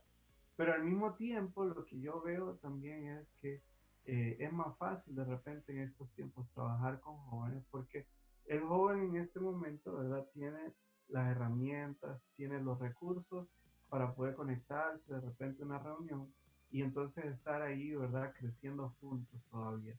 pero 0.56 0.74
al 0.74 0.84
mismo 0.84 1.14
tiempo 1.16 1.64
lo 1.64 1.86
que 1.86 2.00
yo 2.00 2.22
veo 2.22 2.56
también 2.58 3.08
es 3.08 3.28
que 3.42 3.62
eh, 4.06 4.38
es 4.40 4.52
más 4.52 4.76
fácil 4.78 5.16
de 5.16 5.24
repente 5.24 5.72
en 5.72 5.82
estos 5.82 6.10
tiempos 6.14 6.48
trabajar 6.54 7.00
con 7.02 7.18
jóvenes 7.18 7.64
porque 7.70 8.08
el 8.46 8.62
joven 8.62 9.16
en 9.16 9.18
este 9.18 9.40
momento, 9.40 9.96
¿verdad? 9.96 10.28
Tiene 10.34 10.74
las 11.08 11.32
herramientas, 11.32 12.22
tiene 12.36 12.60
los 12.60 12.80
recursos 12.80 13.48
para 13.90 14.14
poder 14.14 14.36
conectarse 14.36 15.14
de 15.14 15.22
repente 15.22 15.62
a 15.62 15.66
una 15.66 15.80
reunión 15.80 16.34
y 16.72 16.82
entonces 16.82 17.26
estar 17.26 17.62
ahí, 17.62 17.94
¿verdad? 17.96 18.34
Creciendo 18.38 18.96
juntos 19.00 19.40
todavía. 19.52 19.96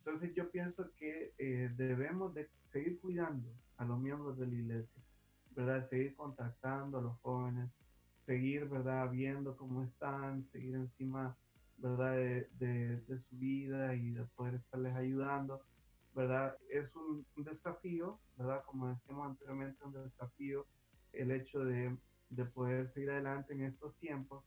Entonces 0.00 0.34
yo 0.34 0.50
pienso 0.50 0.90
que 0.96 1.32
eh, 1.38 1.70
debemos 1.76 2.34
de 2.34 2.48
seguir 2.72 2.98
cuidando 3.00 3.48
a 3.76 3.84
los 3.84 3.98
miembros 3.98 4.38
de 4.38 4.46
la 4.46 4.54
iglesia, 4.54 5.02
¿verdad? 5.50 5.88
Seguir 5.90 6.16
contactando 6.16 6.98
a 6.98 7.02
los 7.02 7.18
jóvenes, 7.20 7.70
seguir, 8.24 8.66
¿verdad? 8.66 9.10
Viendo 9.10 9.56
cómo 9.56 9.82
están, 9.82 10.48
seguir 10.52 10.74
encima, 10.74 11.36
¿verdad? 11.76 12.14
De, 12.14 12.48
de, 12.58 13.20
su 13.28 13.36
vida 13.36 13.94
y 13.94 14.10
de 14.10 14.24
poder 14.36 14.54
estarles 14.54 14.94
ayudando, 14.96 15.62
¿verdad? 16.14 16.56
Es 16.70 16.94
un, 16.96 17.26
un, 17.36 17.44
desafío, 17.44 18.18
¿verdad? 18.36 18.62
Como 18.64 18.88
decíamos 18.88 19.30
anteriormente, 19.30 19.84
un 19.84 19.92
desafío 19.92 20.66
el 21.12 21.30
hecho 21.30 21.64
de, 21.64 21.96
de 22.30 22.44
poder 22.46 22.90
seguir 22.94 23.10
adelante 23.10 23.52
en 23.52 23.64
estos 23.64 23.94
tiempos, 23.96 24.44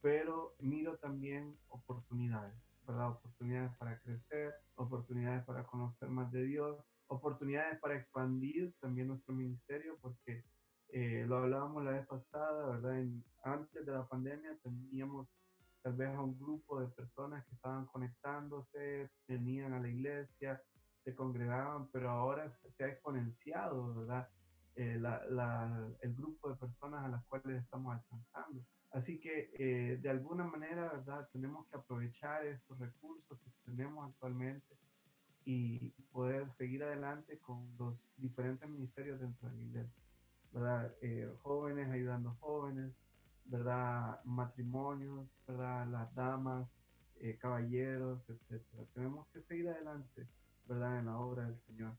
pero 0.00 0.54
miro 0.60 0.96
también 0.96 1.56
oportunidades, 1.68 2.54
¿verdad? 2.88 3.10
Oportunidades 3.10 3.76
para 3.76 3.98
crecer, 4.00 4.54
oportunidades 4.76 5.44
para 5.44 5.64
conocer 5.64 6.08
más 6.08 6.32
de 6.32 6.44
Dios, 6.44 6.82
oportunidades 7.06 7.78
para 7.80 7.96
expandir 7.96 8.74
también 8.80 9.08
nuestro 9.08 9.34
ministerio, 9.34 9.98
porque 10.00 10.42
eh, 10.88 11.24
lo 11.28 11.36
hablábamos 11.36 11.84
la 11.84 11.92
vez 11.92 12.06
pasada, 12.06 12.78
¿verdad? 12.78 13.06
antes 13.44 13.84
de 13.84 13.92
la 13.92 14.06
pandemia 14.06 14.58
teníamos 14.62 15.28
tal 15.82 15.94
vez 15.94 16.08
a 16.08 16.22
un 16.22 16.38
grupo 16.38 16.80
de 16.80 16.88
personas 16.88 17.44
que 17.46 17.54
estaban 17.54 17.86
conectándose, 17.86 19.10
venían 19.26 19.74
a 19.74 19.80
la 19.80 19.88
iglesia, 19.88 20.60
se 21.04 21.14
congregaban, 21.14 21.88
pero 21.92 22.10
ahora 22.10 22.50
se 22.76 22.84
ha 22.84 22.88
exponenciado, 22.88 23.94
¿verdad? 23.94 24.28
Eh, 24.76 25.00
el 26.00 26.14
grupo 26.14 26.50
de 26.50 26.56
personas 26.56 27.04
a 27.04 27.08
las 27.08 27.24
cuales 27.26 27.62
estamos 27.62 27.94
alcanzando. 27.94 28.62
Así 28.92 29.18
que 29.20 29.50
eh, 29.58 29.98
de 29.98 30.10
alguna 30.10 30.44
manera, 30.44 30.90
¿verdad? 30.92 31.28
Tenemos 31.32 31.66
que 31.68 31.76
aprovechar 31.76 32.46
estos 32.46 32.78
recursos 32.78 33.38
que 33.38 33.50
tenemos 33.64 34.08
actualmente 34.08 34.76
y 35.44 35.90
poder 36.12 36.46
seguir 36.56 36.82
adelante 36.82 37.38
con 37.38 37.68
los 37.78 37.94
diferentes 38.16 38.68
ministerios 38.68 39.20
dentro 39.20 39.48
de 39.48 39.56
la 39.56 39.62
iglesia, 39.62 40.02
¿verdad? 40.52 40.94
Eh, 41.00 41.30
jóvenes 41.42 41.90
ayudando 41.90 42.34
jóvenes, 42.40 42.92
¿verdad? 43.44 44.22
Matrimonios, 44.24 45.26
¿verdad? 45.46 45.86
Las 45.88 46.14
damas, 46.14 46.68
eh, 47.16 47.36
caballeros, 47.38 48.20
etcétera. 48.28 48.84
Tenemos 48.94 49.26
que 49.28 49.42
seguir 49.42 49.68
adelante, 49.68 50.26
¿verdad? 50.66 50.98
En 50.98 51.06
la 51.06 51.18
obra 51.18 51.44
del 51.44 51.58
Señor. 51.66 51.96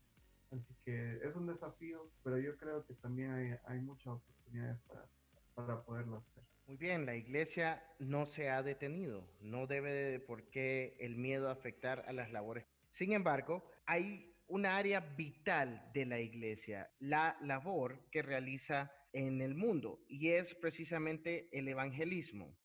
Así 0.52 0.76
que 0.84 1.18
es 1.18 1.36
un 1.36 1.46
desafío, 1.46 2.10
pero 2.24 2.40
yo 2.40 2.58
creo 2.58 2.86
que 2.86 2.96
también 2.96 3.32
hay, 3.32 3.56
hay 3.66 3.80
muchas 3.80 4.08
oportunidades 4.08 4.80
para, 4.88 5.06
para 5.54 5.82
poderlo 5.84 6.18
hacer. 6.18 6.44
Muy 6.70 6.78
bien, 6.78 7.08
la 7.08 7.16
iglesia 7.16 7.84
no 7.98 8.28
se 8.28 8.52
ha 8.52 8.62
detenido, 8.62 9.28
no 9.42 9.66
debe 9.66 9.92
de 9.92 10.20
por 10.20 10.52
qué 10.52 10.96
el 11.00 11.16
miedo 11.16 11.50
afectar 11.50 12.06
a 12.08 12.14
las 12.14 12.32
labores. 12.32 12.64
Sin 12.92 13.12
embargo, 13.12 13.68
hay 13.88 14.36
un 14.46 14.68
área 14.68 15.00
vital 15.00 15.90
de 15.96 16.06
la 16.06 16.20
iglesia, 16.20 16.88
la 17.00 17.36
labor 17.42 18.08
que 18.12 18.22
realiza 18.22 18.94
en 19.14 19.42
el 19.42 19.56
mundo, 19.56 20.06
y 20.08 20.30
es 20.30 20.54
precisamente 20.54 21.50
el 21.52 21.68
evangelismo. 21.70 22.56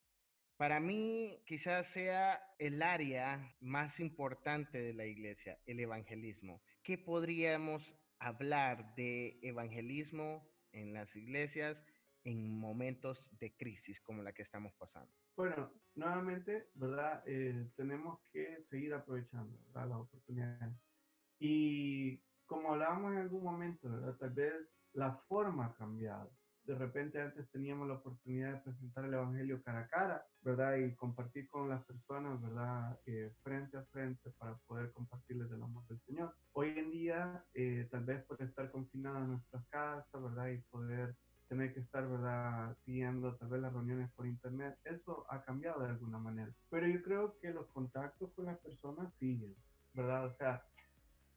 Para 0.59 0.81
mí 0.81 1.43
quizás 1.47 1.87
sea 1.95 2.43
el 2.59 2.83
área 2.83 3.57
más 3.61 3.99
importante 4.01 4.83
de 4.83 4.93
la 4.93 5.07
iglesia, 5.07 5.59
el 5.65 5.81
evangelismo. 5.81 6.61
¿Qué 6.83 6.99
podríamos 6.99 7.91
hablar 8.19 8.95
de 8.97 9.39
evangelismo 9.41 10.47
en 10.73 10.93
las 10.93 11.17
iglesias 11.17 11.83
en 12.25 12.59
momentos 12.59 13.23
de 13.39 13.55
crisis 13.55 14.01
como 14.01 14.23
la 14.23 14.33
que 14.33 14.43
estamos 14.43 14.75
pasando? 14.75 15.13
Bueno, 15.37 15.71
nuevamente, 15.95 16.69
¿verdad? 16.75 17.23
Eh, 17.27 17.71
tenemos 17.77 18.21
que 18.33 18.65
seguir 18.71 18.95
aprovechando 18.95 19.59
las 19.75 19.91
oportunidades. 19.93 20.75
Y 21.39 22.19
como 22.47 22.73
hablábamos 22.73 23.13
en 23.13 23.19
algún 23.19 23.45
momento, 23.45 23.91
¿verdad? 23.91 24.17
Tal 24.17 24.31
vez 24.31 24.55
la 24.95 25.17
forma 25.29 25.67
ha 25.67 25.75
cambiado. 25.75 26.33
De 26.65 26.75
repente 26.75 27.21
antes 27.21 27.51
teníamos 27.51 27.89
la 27.89 27.95
oportunidad 27.95 28.55
de 28.55 28.61
presentar 28.61 29.05
el 29.05 29.13
Evangelio 29.13 29.63
cara 29.63 29.81
a 29.81 29.89
cara, 29.89 30.27
¿verdad? 30.41 30.77
Y 30.77 30.95
compartir 30.95 31.47
con 31.51 31.69
las 31.69 31.85
personas, 31.85 32.41
¿verdad? 32.41 32.99
Eh, 33.05 33.35
frente 33.43 33.77
a 33.77 33.85
frente 33.87 34.31
para 34.39 34.57
poder 34.67 34.91
compartirles 34.93 35.51
el 35.51 35.63
amor 35.63 35.87
del 35.89 36.01
Señor. 36.07 36.35
Hoy 36.53 36.71
en 36.79 36.91
día, 36.91 37.45
eh, 37.53 37.87
tal 37.91 38.05
vez 38.05 38.25
por 38.25 38.41
estar 38.41 38.71
confinados 38.71 39.25
en 39.25 39.31
nuestras 39.33 39.67
casas, 39.69 40.23
¿verdad? 40.23 40.49
Y 40.49 40.59
poder 40.71 41.15
tener 41.49 41.73
que 41.75 41.81
estar, 41.81 42.09
¿verdad?, 42.09 42.77
siguiendo 42.85 43.35
tal 43.37 43.49
vez 43.49 43.61
las 43.61 43.73
reuniones 43.73 44.11
por 44.13 44.27
internet, 44.27 44.79
eso 44.85 45.27
ha 45.29 45.43
cambiado 45.43 45.83
de 45.83 45.91
alguna 45.91 46.19
manera. 46.19 46.53
Pero 46.71 46.87
yo 46.87 47.03
creo 47.03 47.39
que 47.41 47.53
los 47.53 47.67
contactos 47.69 48.33
con 48.33 48.47
las 48.47 48.59
personas 48.59 49.13
siguen, 49.19 49.55
¿verdad? 49.93 50.27
O 50.27 50.35
sea, 50.37 50.65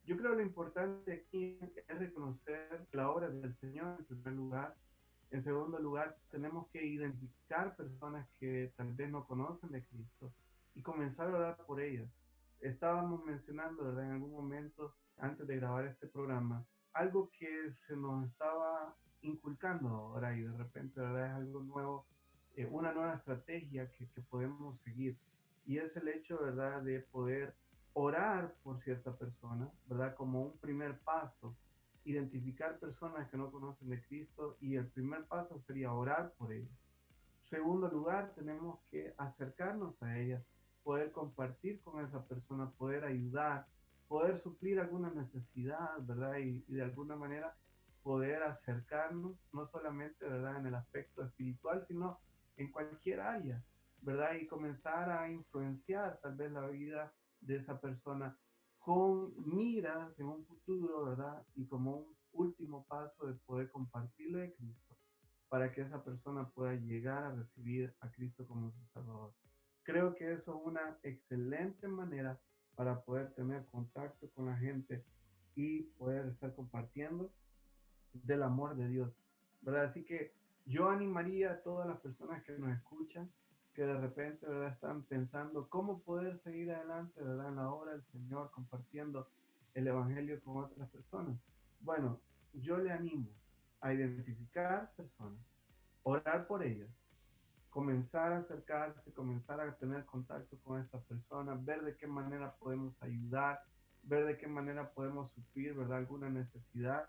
yo 0.06 0.16
creo 0.18 0.36
lo 0.36 0.42
importante 0.42 1.12
aquí 1.12 1.60
es 1.88 2.00
reconocer 2.00 2.88
la 2.94 3.10
obra 3.10 3.30
del 3.30 3.56
Señor 3.58 3.98
en 4.00 4.06
primer 4.06 4.34
lugar. 4.34 4.76
En 5.32 5.44
segundo 5.44 5.78
lugar, 5.80 6.16
tenemos 6.32 6.70
que 6.70 6.86
identificar 6.86 7.76
personas 7.76 8.26
que 8.40 8.72
tal 8.78 8.94
vez 8.94 9.12
no 9.12 9.28
conocen 9.28 9.72
de 9.72 9.84
Cristo 9.86 10.32
y 10.74 10.82
comenzar 10.82 11.28
a 11.28 11.38
orar 11.38 11.58
por 11.66 11.82
ellas. 11.82 12.10
Estábamos 12.62 13.26
mencionando, 13.26 13.84
¿verdad?, 13.84 14.06
en 14.06 14.12
algún 14.12 14.32
momento 14.32 14.96
antes 15.18 15.46
de 15.46 15.58
grabar 15.58 15.86
este 15.86 16.08
programa, 16.08 16.66
algo 16.94 17.30
que 17.38 17.74
se 17.86 17.96
nos 17.96 18.26
estaba 18.28 18.96
inculcando 19.28 19.90
ahora 19.90 20.36
y 20.36 20.42
de 20.42 20.58
repente 20.58 21.00
¿verdad? 21.00 21.28
es 21.28 21.34
algo 21.36 21.62
nuevo, 21.62 22.06
eh, 22.56 22.68
una 22.72 22.94
nueva 22.94 23.16
estrategia 23.16 23.92
que, 23.92 24.08
que, 24.08 24.22
podemos 24.22 24.80
seguir. 24.82 25.18
Y 25.66 25.78
es 25.78 25.96
el 25.98 26.08
hecho 26.08 26.40
¿verdad? 26.42 26.82
de 26.82 27.00
poder 27.02 27.54
orar 27.94 28.54
por 28.64 28.80
cierta 28.84 29.12
persona, 29.16 29.70
¿verdad? 29.88 30.16
Como 30.16 30.44
un 30.44 30.58
primer 30.60 31.00
paso, 31.00 31.56
identificar 32.06 32.78
personas 32.80 33.28
que 33.30 33.38
no 33.38 33.52
conocen 33.52 33.90
de 33.90 34.02
Cristo 34.04 34.56
y 34.62 34.76
el 34.76 34.88
primer 34.88 35.26
paso 35.26 35.60
sería 35.66 35.92
orar 35.92 36.32
por 36.38 36.54
ellas. 36.54 36.78
Segundo 37.50 37.88
lugar, 37.90 38.34
tenemos 38.36 38.80
que 38.92 39.14
acercarnos 39.18 40.02
a 40.04 40.18
ellas, 40.20 40.44
poder 40.84 41.12
compartir 41.12 41.82
con 41.82 42.06
esa 42.06 42.24
persona, 42.26 42.70
poder 42.78 43.04
ayudar, 43.04 43.66
poder 44.08 44.42
suplir 44.42 44.80
alguna 44.80 45.10
necesidad, 45.10 45.98
¿verdad? 46.02 46.38
Y, 46.38 46.64
y 46.68 46.76
de 46.76 46.84
alguna 46.84 47.16
manera 47.16 47.56
poder 48.08 48.42
acercarnos, 48.42 49.38
no 49.52 49.68
solamente, 49.68 50.26
¿verdad?, 50.26 50.62
en 50.62 50.68
el 50.68 50.76
aspecto 50.76 51.26
espiritual, 51.26 51.84
sino 51.90 52.18
en 52.56 52.72
cualquier 52.72 53.20
área, 53.20 53.62
¿verdad? 54.02 54.36
Y 54.36 54.48
comenzar 54.48 55.12
a 55.12 55.30
influenciar 55.30 56.18
tal 56.24 56.38
vez 56.38 56.50
la 56.54 56.66
vida 56.70 57.14
de 57.42 57.58
esa 57.58 57.82
persona 57.82 58.34
con 58.80 59.34
miras 59.46 60.18
en 60.20 60.28
un 60.28 60.46
futuro, 60.46 61.04
¿verdad? 61.04 61.46
Y 61.56 61.66
como 61.66 61.98
un 61.98 62.16
último 62.32 62.86
paso 62.86 63.28
de 63.28 63.34
poder 63.46 63.70
compartirle 63.72 64.40
de 64.40 64.54
Cristo 64.54 64.96
para 65.50 65.74
que 65.74 65.82
esa 65.82 66.02
persona 66.02 66.48
pueda 66.52 66.76
llegar 66.76 67.26
a 67.26 67.36
recibir 67.36 67.94
a 68.00 68.10
Cristo 68.10 68.48
como 68.48 68.72
su 68.72 68.86
Salvador. 68.94 69.34
Creo 69.84 70.16
que 70.16 70.32
eso 70.32 70.58
es 70.58 70.66
una 70.66 70.98
excelente 71.04 71.90
manera 71.90 72.40
para 72.74 73.02
poder 73.02 73.34
tener 73.34 73.66
contacto 73.66 74.30
con 74.30 74.46
la 74.46 74.56
gente 74.56 75.04
y 75.56 75.82
poder 75.98 76.28
estar 76.28 76.56
compartiendo 76.56 77.34
del 78.24 78.44
amor 78.44 78.76
de 78.76 78.88
Dios, 78.88 79.12
¿verdad? 79.62 79.86
Así 79.86 80.04
que 80.04 80.34
yo 80.66 80.90
animaría 80.90 81.52
a 81.52 81.62
todas 81.62 81.88
las 81.88 82.00
personas 82.00 82.44
que 82.44 82.58
nos 82.58 82.76
escuchan, 82.76 83.30
que 83.74 83.84
de 83.84 83.98
repente, 83.98 84.46
¿verdad? 84.46 84.74
Están 84.74 85.04
pensando 85.04 85.70
cómo 85.70 86.02
poder 86.02 86.40
seguir 86.44 86.72
adelante, 86.72 87.22
¿verdad? 87.22 87.50
En 87.50 87.56
la 87.56 87.70
obra 87.70 87.92
del 87.92 88.04
Señor, 88.12 88.52
compartiendo 88.52 89.30
el 89.76 89.88
Evangelio 89.88 90.42
con 90.42 90.64
otras 90.64 90.90
personas. 90.90 91.38
Bueno, 91.82 92.20
yo 92.54 92.78
le 92.78 92.92
animo 92.92 93.30
a 93.82 93.94
identificar 93.94 94.92
personas, 94.96 95.40
orar 96.04 96.48
por 96.48 96.64
ellas, 96.64 96.90
comenzar 97.70 98.34
a 98.34 98.40
acercarse, 98.40 99.14
comenzar 99.14 99.60
a 99.60 99.76
tener 99.76 100.04
contacto 100.06 100.58
con 100.64 100.82
estas 100.82 101.04
personas, 101.04 101.64
ver 101.64 101.84
de 101.84 101.96
qué 101.96 102.08
manera 102.08 102.56
podemos 102.56 103.00
ayudar, 103.04 103.62
ver 104.04 104.26
de 104.26 104.38
qué 104.38 104.48
manera 104.48 104.90
podemos 104.92 105.32
suplir, 105.32 105.76
¿verdad? 105.76 106.00
Alguna 106.00 106.30
necesidad 106.30 107.08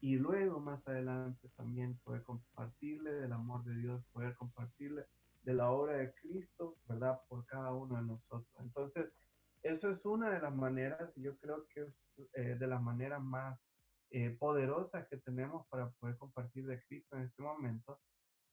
y 0.00 0.16
luego 0.16 0.60
más 0.60 0.86
adelante 0.86 1.48
también 1.56 1.98
poder 2.04 2.22
compartirle 2.22 3.12
del 3.12 3.32
amor 3.32 3.64
de 3.64 3.74
Dios, 3.74 4.04
poder 4.12 4.34
compartirle 4.36 5.06
de 5.42 5.54
la 5.54 5.70
obra 5.70 5.96
de 5.96 6.12
Cristo, 6.14 6.76
¿verdad? 6.86 7.20
Por 7.28 7.46
cada 7.46 7.72
uno 7.72 7.96
de 7.96 8.02
nosotros. 8.02 8.46
Entonces, 8.58 9.10
eso 9.62 9.90
es 9.90 10.04
una 10.04 10.30
de 10.30 10.40
las 10.40 10.54
maneras, 10.54 11.10
y 11.16 11.22
yo 11.22 11.36
creo 11.38 11.66
que 11.68 11.82
es 11.82 11.94
eh, 12.34 12.56
de 12.58 12.66
las 12.66 12.80
maneras 12.80 13.22
más 13.22 13.58
eh, 14.10 14.30
poderosas 14.38 15.06
que 15.08 15.18
tenemos 15.18 15.66
para 15.68 15.90
poder 15.90 16.16
compartir 16.16 16.66
de 16.66 16.82
Cristo 16.84 17.16
en 17.16 17.24
este 17.24 17.42
momento. 17.42 18.00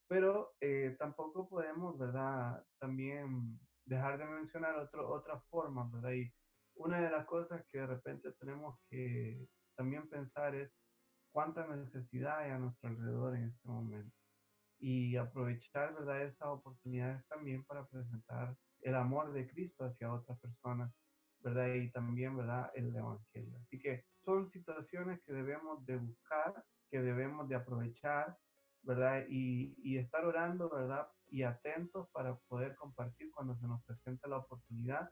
Pero 0.07 0.53
eh, 0.61 0.95
tampoco 0.99 1.47
podemos, 1.47 1.97
¿verdad? 1.97 2.63
También 2.79 3.59
dejar 3.85 4.17
de 4.17 4.25
mencionar 4.25 4.77
otro, 4.77 5.09
otras 5.09 5.43
formas, 5.45 5.91
¿verdad? 5.91 6.11
Y 6.11 6.31
una 6.75 6.99
de 7.01 7.09
las 7.09 7.25
cosas 7.25 7.63
que 7.71 7.79
de 7.79 7.87
repente 7.87 8.31
tenemos 8.33 8.77
que 8.89 9.47
también 9.75 10.07
pensar 10.09 10.55
es 10.55 10.71
cuánta 11.35 11.67
necesidad 11.67 12.39
hay 12.39 12.51
a 12.51 12.57
nuestro 12.57 12.87
alrededor 12.87 13.35
en 13.35 13.49
este 13.49 13.67
momento. 13.67 14.15
Y 14.79 15.17
aprovechar, 15.17 15.93
¿verdad?, 15.93 16.21
esas 16.21 16.47
oportunidades 16.47 17.27
también 17.27 17.65
para 17.65 17.85
presentar 17.87 18.55
el 18.79 18.95
amor 18.95 19.33
de 19.33 19.45
Cristo 19.45 19.83
hacia 19.83 20.13
otras 20.13 20.39
personas, 20.39 20.93
¿verdad? 21.41 21.73
Y 21.73 21.91
también, 21.91 22.37
¿verdad?, 22.37 22.71
el 22.73 22.95
Evangelio. 22.95 23.57
Así 23.59 23.77
que 23.77 24.05
son 24.23 24.49
situaciones 24.51 25.19
que 25.25 25.33
debemos 25.33 25.85
de 25.85 25.97
buscar, 25.97 26.63
que 26.89 27.01
debemos 27.01 27.49
de 27.49 27.55
aprovechar, 27.55 28.37
¿verdad? 28.83 29.25
Y, 29.27 29.75
y 29.83 29.97
estar 29.97 30.23
orando, 30.23 30.69
¿verdad? 30.69 31.05
Y 31.27 31.43
atentos 31.43 32.07
para 32.11 32.33
poder 32.47 32.75
compartir 32.75 33.29
cuando 33.31 33.57
se 33.57 33.67
nos 33.67 33.83
presenta 33.83 34.29
la 34.29 34.37
oportunidad 34.37 35.09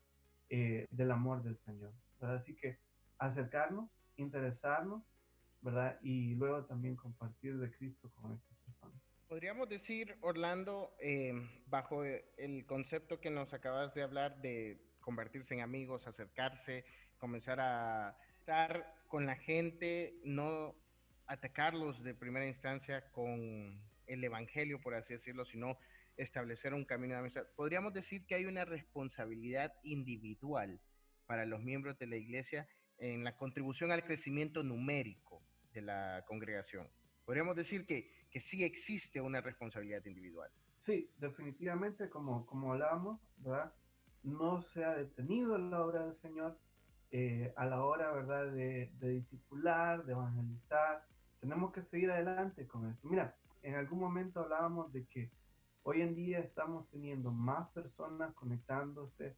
eh, 0.49 0.88
del 0.89 1.12
amor 1.12 1.43
del 1.43 1.57
Señor, 1.65 1.91
¿verdad? 2.21 2.38
Así 2.38 2.55
que 2.55 2.79
acercarnos, 3.17 3.89
interesarnos 4.15 5.03
¿verdad? 5.63 5.97
Y 6.04 6.36
luego 6.36 6.65
también 6.65 6.95
compartir 6.95 7.58
de 7.58 7.71
Cristo 7.71 8.12
con 8.15 8.34
estas 8.34 8.58
personas. 8.60 9.02
Podríamos 9.28 9.67
decir, 9.69 10.15
Orlando, 10.21 10.93
em, 10.99 11.49
bajo 11.67 12.04
el 12.04 12.65
concepto 12.67 13.19
que 13.19 13.32
nos 13.32 13.52
acabas 13.54 13.93
de 13.95 14.04
hablar 14.04 14.41
de 14.41 14.78
convertirse 14.99 15.54
en 15.54 15.62
amigos, 15.62 16.06
acercarse, 16.06 16.86
comenzar 17.17 17.60
a 17.60 18.15
estar 18.39 18.93
con 19.08 19.26
la 19.26 19.36
gente, 19.38 20.13
no 20.23 20.76
atacarlos 21.28 22.04
de 22.04 22.13
primera 22.13 22.45
instancia 22.45 23.10
con 23.12 23.82
el 24.08 24.23
Evangelio, 24.23 24.82
por 24.82 24.93
así 24.93 25.13
decirlo, 25.13 25.45
sino 25.45 25.78
establecer 26.17 26.73
un 26.73 26.86
camino 26.86 27.13
de 27.13 27.21
amistad. 27.21 27.43
Podríamos 27.56 27.93
decir 27.93 28.26
que 28.26 28.36
hay 28.36 28.45
una 28.45 28.65
responsabilidad 28.65 29.73
individual 29.84 30.80
para 31.26 31.45
los 31.45 31.63
miembros 31.63 31.97
de 31.97 32.08
la 32.08 32.17
iglesia 32.17 32.67
en 32.97 33.23
la 33.23 33.36
contribución 33.38 33.91
al 33.91 34.04
crecimiento 34.04 34.62
numérico 34.62 35.41
de 35.73 35.81
la 35.81 36.23
congregación. 36.27 36.88
Podríamos 37.25 37.55
decir 37.55 37.86
que, 37.86 38.12
que 38.29 38.39
sí 38.39 38.63
existe 38.63 39.21
una 39.21 39.41
responsabilidad 39.41 40.05
individual. 40.05 40.49
Sí, 40.86 41.09
definitivamente, 41.17 42.09
como, 42.09 42.45
como 42.45 42.73
hablábamos, 42.73 43.19
¿verdad? 43.38 43.73
No 44.23 44.62
se 44.62 44.83
ha 44.83 44.95
detenido 44.95 45.57
la 45.57 45.81
obra 45.86 46.05
del 46.05 46.17
Señor 46.17 46.57
eh, 47.12 47.53
a 47.55 47.65
la 47.65 47.83
hora, 47.83 48.12
¿verdad?, 48.12 48.51
de, 48.51 48.91
de 48.99 49.09
discipular, 49.09 50.03
de 50.05 50.13
evangelizar. 50.13 51.05
Tenemos 51.39 51.71
que 51.71 51.83
seguir 51.83 52.12
adelante 52.12 52.67
con 52.67 52.89
eso. 52.89 53.07
Mira, 53.07 53.36
en 53.62 53.75
algún 53.75 53.99
momento 53.99 54.41
hablábamos 54.41 54.91
de 54.91 55.05
que 55.05 55.31
hoy 55.83 56.01
en 56.01 56.15
día 56.15 56.39
estamos 56.39 56.89
teniendo 56.89 57.31
más 57.31 57.69
personas 57.69 58.33
conectándose, 58.33 59.36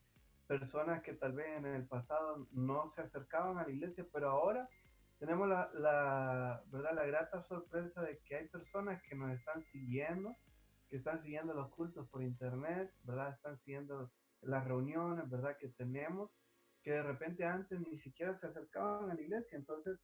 personas 0.48 1.02
que 1.02 1.14
tal 1.14 1.34
vez 1.34 1.58
en 1.58 1.66
el 1.66 1.86
pasado 1.86 2.48
no 2.52 2.92
se 2.96 3.02
acercaban 3.02 3.58
a 3.58 3.64
la 3.64 3.72
iglesia, 3.72 4.06
pero 4.12 4.30
ahora 4.30 4.70
tenemos 5.20 5.48
la, 5.48 5.70
la, 5.74 6.64
¿verdad? 6.68 6.96
la 6.96 7.06
grata 7.06 7.42
sorpresa 7.44 8.02
de 8.02 8.20
que 8.26 8.36
hay 8.36 8.48
personas 8.50 9.02
que 9.04 9.16
nos 9.16 9.32
están 9.32 9.64
siguiendo, 9.72 10.36
que 10.90 10.98
están 10.98 11.22
siguiendo 11.24 11.54
los 11.54 11.70
cultos 11.72 12.08
por 12.10 12.22
internet, 12.22 12.94
¿verdad? 13.04 13.34
Están 13.34 13.58
siguiendo 13.60 14.12
las 14.42 14.66
reuniones, 14.66 15.30
¿verdad? 15.30 15.58
Que 15.58 15.70
tenemos, 15.70 16.32
que 16.84 16.92
de 16.92 17.04
repente 17.04 17.46
antes 17.46 17.80
ni 17.80 17.98
siquiera 18.00 18.38
se 18.40 18.48
acercaban 18.48 19.10
a 19.10 19.16
la 19.16 19.22
iglesia. 19.22 19.58
Entonces, 19.58 20.00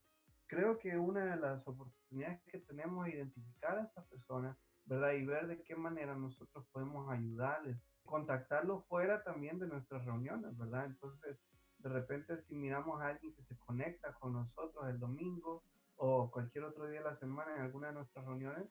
creo 0.47 0.80
que 0.80 0.97
una 0.97 1.36
de 1.36 1.41
las 1.41 1.67
oportunidades 1.67 2.41
que 2.52 2.60
tenemos 2.60 3.08
es 3.08 3.15
identificar 3.15 3.78
a 3.78 3.84
estas 3.84 4.06
personas, 4.08 4.58
¿verdad? 4.86 5.13
Y 5.13 5.26
ver 5.26 5.47
de 5.47 5.62
qué 5.63 5.76
manera 5.76 6.15
nosotros 6.15 6.65
podemos 6.71 7.10
ayudarles, 7.12 7.78
contactarlos 8.04 8.86
fuera 8.88 9.24
también 9.24 9.60
de 9.60 9.67
nuestras 9.67 10.04
reuniones, 10.06 10.58
¿verdad? 10.58 10.86
Entonces, 10.86 11.38
de 11.82 11.89
repente 11.89 12.41
si 12.48 12.56
miramos 12.56 13.02
a 13.02 13.08
alguien 13.08 13.34
que 13.34 13.44
se 13.44 13.58
conecta 13.58 14.13
con 14.13 14.34
nosotros 14.34 14.88
el 14.89 15.00
domingo 15.00 15.63
o 15.98 16.32
cualquier 16.32 16.63
otro 16.63 16.88
día 16.88 17.00
de 17.00 17.06
la 17.06 17.17
semana 17.17 17.56
en 17.56 17.62
alguna 17.62 17.88
de 17.88 17.94
nuestras 17.94 18.26
reuniones, 18.26 18.65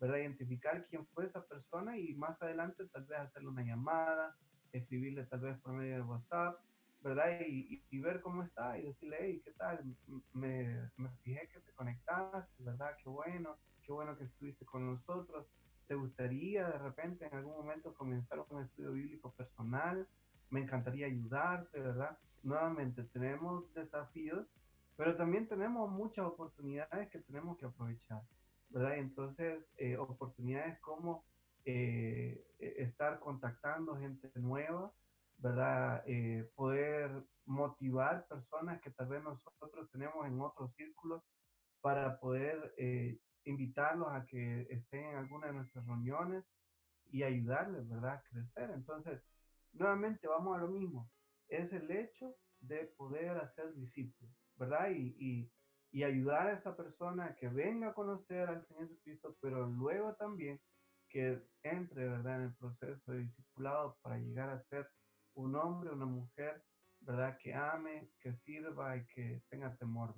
¿verdad? 0.00 0.18
Identificar 0.18 0.86
quién 0.88 1.06
fue 1.08 1.26
esa 1.26 1.44
persona 1.44 1.98
y 1.98 2.14
más 2.14 2.40
adelante 2.40 2.86
tal 2.88 3.04
vez 3.04 3.18
hacerle 3.18 3.48
una 3.48 3.62
llamada, 3.62 4.36
escribirle 4.72 5.26
tal 5.26 5.40
vez 5.40 5.58
por 5.60 5.72
medio 5.72 5.96
de 5.96 6.02
WhatsApp, 6.02 6.60
¿verdad? 7.02 7.40
Y, 7.46 7.82
y, 7.90 7.98
ver 7.98 8.20
cómo 8.20 8.42
está 8.42 8.78
y 8.78 8.82
decirle, 8.82 9.16
hey, 9.20 9.42
¿qué 9.44 9.52
tal? 9.52 9.82
Me, 10.32 10.90
me 10.96 11.08
fijé 11.22 11.48
que 11.52 11.60
te 11.60 11.72
conectaste, 11.72 12.62
¿verdad? 12.62 12.96
Qué 13.02 13.08
bueno, 13.08 13.56
qué 13.82 13.92
bueno 13.92 14.16
que 14.16 14.24
estuviste 14.24 14.64
con 14.64 14.86
nosotros. 14.86 15.46
¿Te 15.86 15.94
gustaría 15.94 16.68
de 16.68 16.78
repente 16.78 17.26
en 17.26 17.34
algún 17.34 17.56
momento 17.56 17.94
comenzar 17.94 18.44
un 18.48 18.62
estudio 18.62 18.92
bíblico 18.92 19.32
personal? 19.32 20.06
Me 20.50 20.60
encantaría 20.60 21.06
ayudarte, 21.06 21.78
¿verdad? 21.78 22.18
Nuevamente 22.42 23.04
tenemos 23.04 23.72
desafíos, 23.74 24.46
pero 24.96 25.16
también 25.16 25.46
tenemos 25.46 25.90
muchas 25.90 26.26
oportunidades 26.26 27.08
que 27.10 27.20
tenemos 27.20 27.56
que 27.58 27.66
aprovechar, 27.66 28.22
¿verdad? 28.70 28.98
Entonces, 28.98 29.64
eh, 29.78 29.96
oportunidades 29.96 30.78
como 30.80 31.24
eh, 31.64 32.44
e, 32.58 32.82
estar 32.82 33.20
contactando 33.20 33.96
gente 33.96 34.30
nueva, 34.34 34.92
¿verdad? 35.38 36.02
Eh, 36.06 36.50
poder 36.56 37.10
motivar 37.46 38.26
personas 38.26 38.80
que 38.80 38.90
tal 38.90 39.08
vez 39.08 39.22
nosotros 39.22 39.88
tenemos 39.92 40.26
en 40.26 40.40
otros 40.40 40.74
círculos 40.74 41.22
para 41.80 42.18
poder 42.20 42.74
invitarlos 43.44 44.08
a 44.10 44.26
que 44.26 44.66
estén 44.70 45.04
en 45.04 45.16
alguna 45.16 45.46
de 45.46 45.54
nuestras 45.54 45.86
reuniones 45.86 46.44
y 47.10 47.22
ayudarles, 47.22 47.88
¿verdad? 47.88 48.14
A 48.14 48.22
crecer. 48.22 48.70
Entonces, 48.74 49.22
nuevamente 49.72 50.26
vamos 50.26 50.56
a 50.56 50.60
lo 50.60 50.68
mismo. 50.68 51.10
Es 51.48 51.72
el 51.72 51.90
hecho 51.90 52.34
de 52.60 52.86
poder 52.96 53.30
hacer 53.38 53.74
discípulos, 53.74 54.34
¿verdad? 54.56 54.90
Y, 54.90 55.50
y, 55.92 56.02
ayudar 56.04 56.46
a 56.46 56.52
esa 56.52 56.76
persona 56.76 57.34
que 57.34 57.48
venga 57.48 57.88
a 57.88 57.94
conocer 57.94 58.48
al 58.48 58.64
Señor 58.66 58.88
Jesucristo, 58.88 59.36
pero 59.40 59.66
luego 59.66 60.14
también 60.14 60.60
que 61.08 61.42
entre, 61.64 62.08
¿verdad? 62.08 62.36
En 62.36 62.42
el 62.44 62.54
proceso 62.54 63.12
de 63.12 63.24
discipulado 63.24 63.98
para 64.02 64.16
llegar 64.18 64.50
a 64.50 64.62
ser 64.68 64.88
un 65.34 65.56
hombre, 65.56 65.90
una 65.90 66.06
mujer, 66.06 66.62
¿verdad? 67.00 67.36
Que 67.42 67.52
ame, 67.54 68.08
que 68.20 68.32
sirva 68.44 68.96
y 68.96 69.04
que 69.06 69.42
tenga 69.48 69.76
temor. 69.76 70.14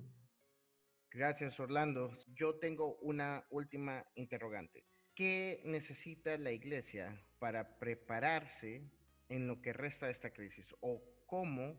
Gracias, 1.11 1.59
Orlando. 1.59 2.15
Yo 2.35 2.55
tengo 2.59 2.95
una 2.97 3.43
última 3.49 4.05
interrogante. 4.15 4.83
¿Qué 5.15 5.61
necesita 5.63 6.37
la 6.37 6.51
iglesia 6.51 7.19
para 7.39 7.77
prepararse 7.77 8.89
en 9.29 9.47
lo 9.47 9.61
que 9.61 9.73
resta 9.73 10.07
de 10.07 10.13
esta 10.13 10.31
crisis? 10.31 10.65
¿O 10.81 11.01
cómo 11.25 11.75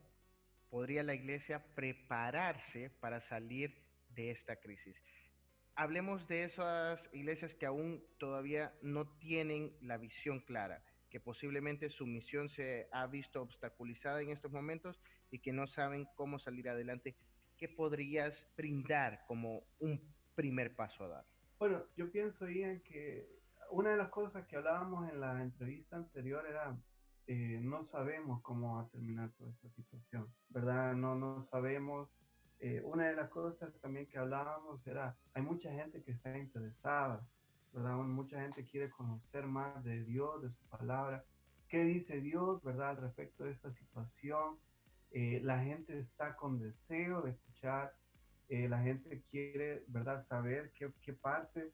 podría 0.70 1.02
la 1.02 1.14
iglesia 1.14 1.64
prepararse 1.74 2.90
para 3.00 3.20
salir 3.28 3.74
de 4.10 4.30
esta 4.30 4.56
crisis? 4.56 4.96
Hablemos 5.76 6.26
de 6.28 6.44
esas 6.44 7.00
iglesias 7.12 7.52
que 7.54 7.66
aún 7.66 8.02
todavía 8.18 8.72
no 8.82 9.06
tienen 9.18 9.72
la 9.80 9.96
visión 9.96 10.40
clara 10.40 10.82
que 11.14 11.20
posiblemente 11.20 11.90
su 11.90 12.06
misión 12.06 12.48
se 12.56 12.88
ha 12.90 13.06
visto 13.06 13.40
obstaculizada 13.40 14.20
en 14.20 14.30
estos 14.30 14.50
momentos 14.50 15.00
y 15.30 15.38
que 15.38 15.52
no 15.52 15.68
saben 15.68 16.08
cómo 16.16 16.40
salir 16.40 16.68
adelante, 16.68 17.14
¿qué 17.56 17.68
podrías 17.68 18.34
brindar 18.56 19.24
como 19.28 19.62
un 19.78 20.00
primer 20.34 20.74
paso 20.74 21.04
a 21.04 21.08
dar? 21.08 21.24
Bueno, 21.60 21.84
yo 21.96 22.10
pienso, 22.10 22.48
Ian, 22.48 22.80
que 22.80 23.28
una 23.70 23.92
de 23.92 23.96
las 23.96 24.08
cosas 24.08 24.44
que 24.48 24.56
hablábamos 24.56 25.08
en 25.08 25.20
la 25.20 25.40
entrevista 25.40 25.94
anterior 25.94 26.44
era 26.48 26.76
eh, 27.26 27.60
no 27.62 27.86
sabemos 27.86 28.42
cómo 28.42 28.76
va 28.76 28.82
a 28.82 28.88
terminar 28.88 29.30
toda 29.38 29.50
esta 29.50 29.68
situación, 29.70 30.28
¿verdad? 30.50 30.94
No, 30.94 31.14
no 31.14 31.46
sabemos. 31.50 32.08
Eh, 32.60 32.80
una 32.84 33.08
de 33.08 33.16
las 33.16 33.30
cosas 33.30 33.72
también 33.80 34.06
que 34.06 34.18
hablábamos 34.18 34.86
era, 34.86 35.16
hay 35.34 35.42
mucha 35.42 35.70
gente 35.72 36.02
que 36.02 36.12
está 36.12 36.36
interesada, 36.38 37.26
¿verdad? 37.72 37.96
Mucha 37.96 38.40
gente 38.40 38.64
quiere 38.64 38.90
conocer 38.90 39.46
más 39.46 39.82
de 39.84 40.04
Dios, 40.04 40.42
de 40.42 40.50
su 40.50 40.64
palabra. 40.68 41.24
¿Qué 41.68 41.82
dice 41.82 42.20
Dios, 42.20 42.62
verdad, 42.62 42.98
respecto 43.00 43.44
de 43.44 43.52
esta 43.52 43.72
situación? 43.72 44.58
Eh, 45.10 45.40
la 45.42 45.62
gente 45.62 45.98
está 45.98 46.36
con 46.36 46.58
deseo 46.58 47.22
de 47.22 47.30
escuchar, 47.30 47.94
eh, 48.48 48.68
la 48.68 48.82
gente 48.82 49.22
quiere, 49.30 49.84
¿verdad?, 49.88 50.26
saber 50.28 50.72
qué, 50.76 50.92
qué, 51.02 51.12
parte 51.12 51.72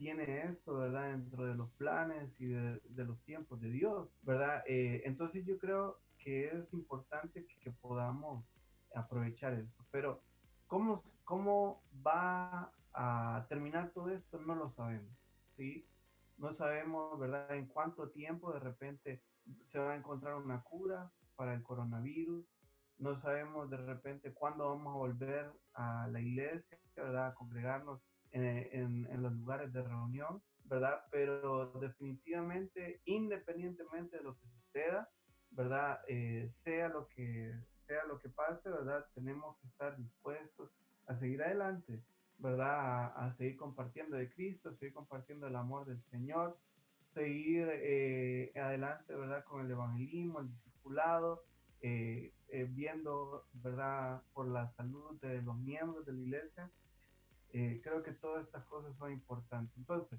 tiene 0.00 0.46
esto, 0.46 0.78
¿verdad?, 0.78 1.10
dentro 1.10 1.44
de 1.44 1.54
los 1.54 1.70
planes 1.72 2.32
y 2.40 2.46
de, 2.46 2.80
los 3.04 3.20
tiempos 3.24 3.60
de 3.60 3.68
Dios, 3.68 4.08
¿verdad? 4.22 4.64
Eh, 4.66 5.02
entonces 5.04 5.44
yo 5.44 5.58
creo 5.58 5.98
que 6.16 6.46
es 6.46 6.72
importante 6.72 7.44
que, 7.44 7.58
que 7.60 7.70
podamos 7.70 8.42
aprovechar 8.94 9.52
eso. 9.52 9.84
Pero, 9.90 10.22
¿cómo, 10.66 11.04
¿cómo 11.24 11.82
va 12.04 12.72
a 12.94 13.44
terminar 13.50 13.90
todo 13.90 14.08
esto? 14.08 14.40
No 14.40 14.54
lo 14.54 14.70
sabemos. 14.70 15.12
No 16.38 16.54
sabemos, 16.54 17.20
¿verdad?, 17.20 17.54
en 17.54 17.66
cuánto 17.66 18.08
tiempo 18.08 18.54
de 18.54 18.60
repente 18.60 19.22
se 19.70 19.78
va 19.78 19.92
a 19.92 19.96
encontrar 19.96 20.36
una 20.36 20.62
cura 20.62 21.10
para 21.36 21.52
el 21.52 21.62
coronavirus. 21.62 22.46
No 22.96 23.20
sabemos 23.20 23.68
de 23.68 23.76
repente 23.76 24.32
cuándo 24.32 24.66
vamos 24.70 24.94
a 24.94 24.96
volver 24.96 25.52
a 25.74 26.08
la 26.10 26.20
iglesia, 26.22 26.78
¿verdad?, 26.96 27.26
a 27.26 27.34
congregarnos 27.34 28.00
en, 28.32 29.06
en, 29.10 29.22
los 29.22 29.32
lugares 29.32 29.72
de 29.72 29.82
reunión, 29.82 30.42
¿verdad? 30.64 31.04
Pero 31.10 31.72
definitivamente, 31.80 33.00
independientemente 33.04 34.18
de 34.18 34.22
lo 34.22 34.36
que 34.36 34.46
suceda, 34.46 35.08
¿verdad? 35.50 36.00
Eh, 36.08 36.50
sea 36.64 36.88
lo 36.88 37.08
que 37.08 37.54
sea 37.86 38.04
lo 38.04 38.20
que 38.20 38.28
pase, 38.28 38.70
¿verdad? 38.70 39.04
Tenemos 39.14 39.56
que 39.58 39.66
estar 39.66 39.96
dispuestos 39.96 40.70
a 41.08 41.18
seguir 41.18 41.42
adelante, 41.42 42.00
¿verdad? 42.38 43.12
A, 43.16 43.34
seguir 43.36 43.56
compartiendo 43.56 44.16
de 44.16 44.30
Cristo, 44.30 44.72
seguir 44.76 44.94
compartiendo 44.94 45.48
el 45.48 45.56
amor 45.56 45.86
del 45.86 46.00
Señor, 46.04 46.56
seguir 47.14 47.68
eh, 47.68 48.52
adelante, 48.54 49.12
¿verdad? 49.12 49.44
Con 49.44 49.64
el 49.64 49.70
evangelismo, 49.72 50.38
el 50.38 50.50
discipulado, 50.52 51.42
eh, 51.82 52.32
eh, 52.48 52.68
viendo, 52.70 53.46
¿verdad? 53.54 54.22
Por 54.34 54.48
la 54.48 54.70
salud 54.76 55.18
de 55.20 55.42
los 55.42 55.56
miembros 55.58 56.06
de 56.06 56.12
la 56.12 56.20
iglesia. 56.20 56.70
Creo 57.50 58.02
que 58.02 58.12
todas 58.12 58.44
estas 58.46 58.64
cosas 58.66 58.96
son 58.98 59.12
importantes. 59.12 59.76
Entonces, 59.76 60.18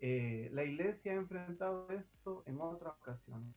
la 0.00 0.64
iglesia 0.64 1.12
ha 1.12 1.16
enfrentado 1.16 1.88
esto 1.90 2.42
en 2.46 2.60
otras 2.60 2.94
ocasiones. 3.00 3.54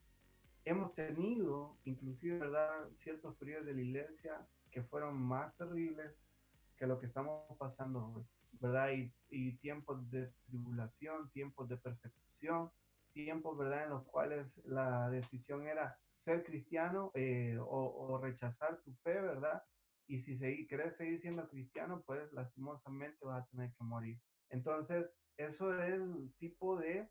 Hemos 0.66 0.94
tenido, 0.96 1.78
inclusive, 1.84 2.40
¿verdad? 2.40 2.90
Ciertos 3.04 3.36
periodos 3.36 3.66
de 3.66 3.74
la 3.74 3.82
iglesia 3.82 4.48
que 4.72 4.84
fueron 4.84 5.22
más 5.22 5.56
terribles, 5.58 6.12
que 6.78 6.88
lo 6.88 7.00
que 7.00 7.08
estamos 7.08 7.46
pasando 7.58 8.14
hoy, 8.16 8.26
¿verdad? 8.60 8.92
Y, 8.92 9.14
y 9.30 9.58
tiempos 9.58 10.10
de 10.10 10.32
tribulación, 10.48 11.30
tiempos 11.32 11.68
de 11.68 11.78
persecución, 11.78 12.72
tiempos, 13.14 13.58
¿verdad? 13.58 13.84
En 13.84 13.90
los 13.92 14.04
cuales 14.06 14.48
la 14.66 15.10
decisión 15.10 15.68
era 15.68 15.98
ser 16.26 16.44
cristiano 16.44 17.12
eh, 17.14 17.58
o, 17.60 18.20
rechazar 18.22 18.80
tu 18.84 18.94
fe, 19.04 19.14
¿verdad? 19.20 19.64
Y 20.08 20.22
si 20.24 20.38
seguir, 20.38 20.68
querés 20.68 20.96
seguir 20.98 21.22
siendo 21.22 21.48
cristiano, 21.50 22.04
pues 22.06 22.32
lastimosamente 22.34 23.26
vas 23.26 23.44
a 23.44 23.50
tener 23.50 23.74
que 23.74 23.84
morir. 23.84 24.20
Entonces, 24.50 25.06
eso 25.38 25.74
es 25.82 25.94
el 25.94 26.34
tipo 26.38 26.78
de, 26.78 27.10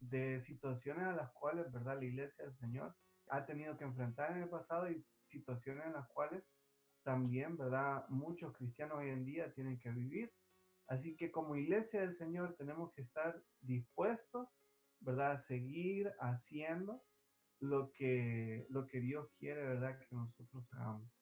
de 0.00 0.42
situaciones 0.46 1.04
a 1.04 1.12
las 1.12 1.30
cuales, 1.32 1.70
¿verdad? 1.72 1.98
La 1.98 2.04
iglesia 2.04 2.44
del 2.44 2.56
Señor 2.58 2.94
ha 3.30 3.44
tenido 3.44 3.76
que 3.76 3.84
enfrentar 3.84 4.32
en 4.32 4.44
el 4.44 4.48
pasado 4.48 4.90
y 4.90 5.04
situaciones 5.30 5.86
en 5.86 5.92
las 5.92 6.08
cuales 6.08 6.42
también, 7.02 7.56
¿verdad? 7.56 8.06
Muchos 8.08 8.54
cristianos 8.56 8.98
hoy 8.98 9.10
en 9.10 9.24
día 9.24 9.52
tienen 9.54 9.78
que 9.78 9.90
vivir. 9.90 10.32
Así 10.88 11.16
que 11.16 11.30
como 11.30 11.56
iglesia 11.56 12.00
del 12.00 12.16
Señor 12.16 12.56
tenemos 12.56 12.92
que 12.94 13.02
estar 13.02 13.42
dispuestos, 13.60 14.48
¿verdad? 15.00 15.32
A 15.32 15.46
seguir 15.46 16.10
haciendo 16.20 17.02
lo 17.60 17.92
que, 17.92 18.66
lo 18.70 18.86
que 18.86 19.00
Dios 19.00 19.28
quiere, 19.38 19.62
¿verdad? 19.62 19.98
Que 19.98 20.14
nosotros 20.14 20.66
hagamos. 20.72 21.17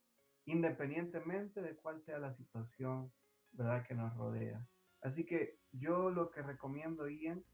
Independientemente 0.47 1.61
de 1.61 1.77
cuál 1.77 2.03
sea 2.05 2.19
la 2.19 2.35
situación, 2.35 3.13
¿verdad? 3.53 3.87
Que 3.87 3.95
nos 3.95 4.17
rodea. 4.17 4.65
Así 5.03 5.25
que 5.25 5.59
yo 5.73 6.11
lo 6.11 6.31
que 6.31 6.43
recomiendo, 6.43 7.09
Ian, 7.09 7.45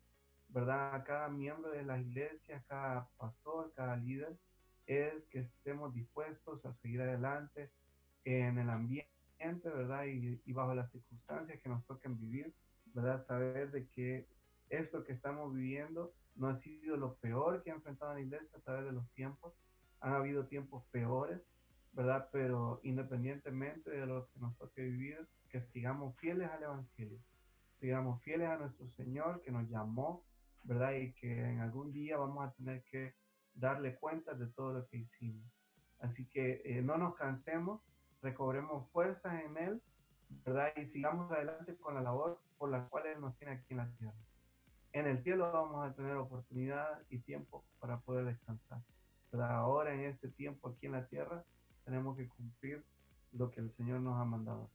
¿verdad? 0.49 0.95
A 0.95 1.05
cada 1.05 1.29
miembro 1.29 1.71
de 1.71 1.83
la 1.83 1.99
iglesia, 1.99 2.65
cada 2.69 3.09
pastor, 3.17 3.73
cada 3.75 3.97
líder, 3.97 4.37
es 4.87 5.25
que 5.31 5.41
estemos 5.41 5.95
dispuestos 5.95 6.65
a 6.65 6.75
seguir 6.75 7.01
adelante 7.01 7.71
en 8.25 8.59
el 8.59 8.69
ambiente, 8.69 9.09
¿verdad? 9.65 10.05
Y, 10.05 10.41
y, 10.45 10.53
bajo 10.53 10.75
las 10.75 10.91
circunstancias 10.93 11.61
que 11.61 11.69
nos 11.69 11.85
toquen 11.87 12.19
vivir, 12.19 12.55
¿verdad? 12.87 13.25
Saber 13.27 13.71
de 13.71 13.89
que 13.89 14.27
esto 14.69 15.05
que 15.05 15.13
estamos 15.13 15.55
viviendo 15.55 16.13
no 16.37 16.49
ha 16.49 16.59
sido 16.61 16.97
lo 16.97 17.15
peor 17.17 17.63
que 17.63 17.71
ha 17.71 17.75
enfrentado 17.75 18.15
la 18.15 18.21
iglesia 18.21 18.57
a 18.57 18.61
través 18.61 18.85
de 18.85 18.93
los 18.93 19.09
tiempos. 19.11 19.55
Han 20.01 20.15
habido 20.15 20.47
tiempos 20.47 20.85
peores, 20.91 21.41
¿verdad? 21.93 22.29
Pero 22.33 22.81
independientemente 22.83 23.91
de 23.91 24.07
lo 24.07 24.27
que 24.29 24.41
nos 24.41 24.57
toque 24.57 24.83
vivir, 24.83 25.29
que 25.51 25.61
sigamos 25.73 26.17
fieles 26.17 26.51
al 26.51 26.63
Evangelio, 26.63 27.19
sigamos 27.81 28.23
fieles 28.23 28.49
a 28.49 28.57
nuestro 28.57 28.89
Señor 28.91 29.43
que 29.43 29.51
nos 29.51 29.69
llamó, 29.69 30.25
¿verdad? 30.65 30.93
Y 30.93 31.13
que 31.13 31.51
en 31.51 31.61
algún 31.61 31.93
día 31.93 32.17
vamos 32.17 32.47
a 32.47 32.53
tener 32.53 32.83
que 32.85 33.15
darle 33.55 33.97
cuenta 33.97 34.35
de 34.35 34.47
todo 34.49 34.73
lo 34.73 34.87
que 34.87 34.99
hicimos. 34.99 35.45
Así 36.01 36.27
que 36.27 36.63
eh, 36.65 36.83
no 36.83 36.97
nos 36.97 37.15
cansemos, 37.15 37.81
recobremos 38.23 38.91
fuerzas 38.91 39.45
en 39.45 39.57
Él, 39.57 39.83
¿verdad? 40.45 40.73
Y 40.77 40.87
sigamos 40.87 41.31
adelante 41.31 41.77
con 41.77 41.95
la 41.95 42.01
labor 42.01 42.41
por 42.57 42.71
la 42.71 42.89
cual 42.89 43.07
Él 43.07 43.21
nos 43.21 43.37
tiene 43.37 43.55
aquí 43.55 43.67
en 43.71 43.77
la 43.77 43.91
tierra. 43.99 44.15
En 44.93 45.07
el 45.07 45.23
cielo 45.23 45.51
vamos 45.53 45.87
a 45.87 45.95
tener 45.95 46.17
oportunidad 46.17 47.01
y 47.09 47.19
tiempo 47.19 47.65
para 47.79 47.99
poder 48.01 48.27
descansar. 48.27 48.81
Ahora 49.33 49.95
en 49.95 50.01
este 50.01 50.29
tiempo 50.29 50.69
aquí 50.69 50.87
en 50.87 50.93
la 50.93 51.07
tierra 51.07 51.43
tenemos 51.85 52.17
que 52.17 52.29
cumplir 52.29 52.83
lo 53.33 53.51
que 53.51 53.61
el 53.61 53.73
Señor 53.77 54.01
nos 54.01 54.21
ha 54.21 54.25
mandado. 54.25 54.71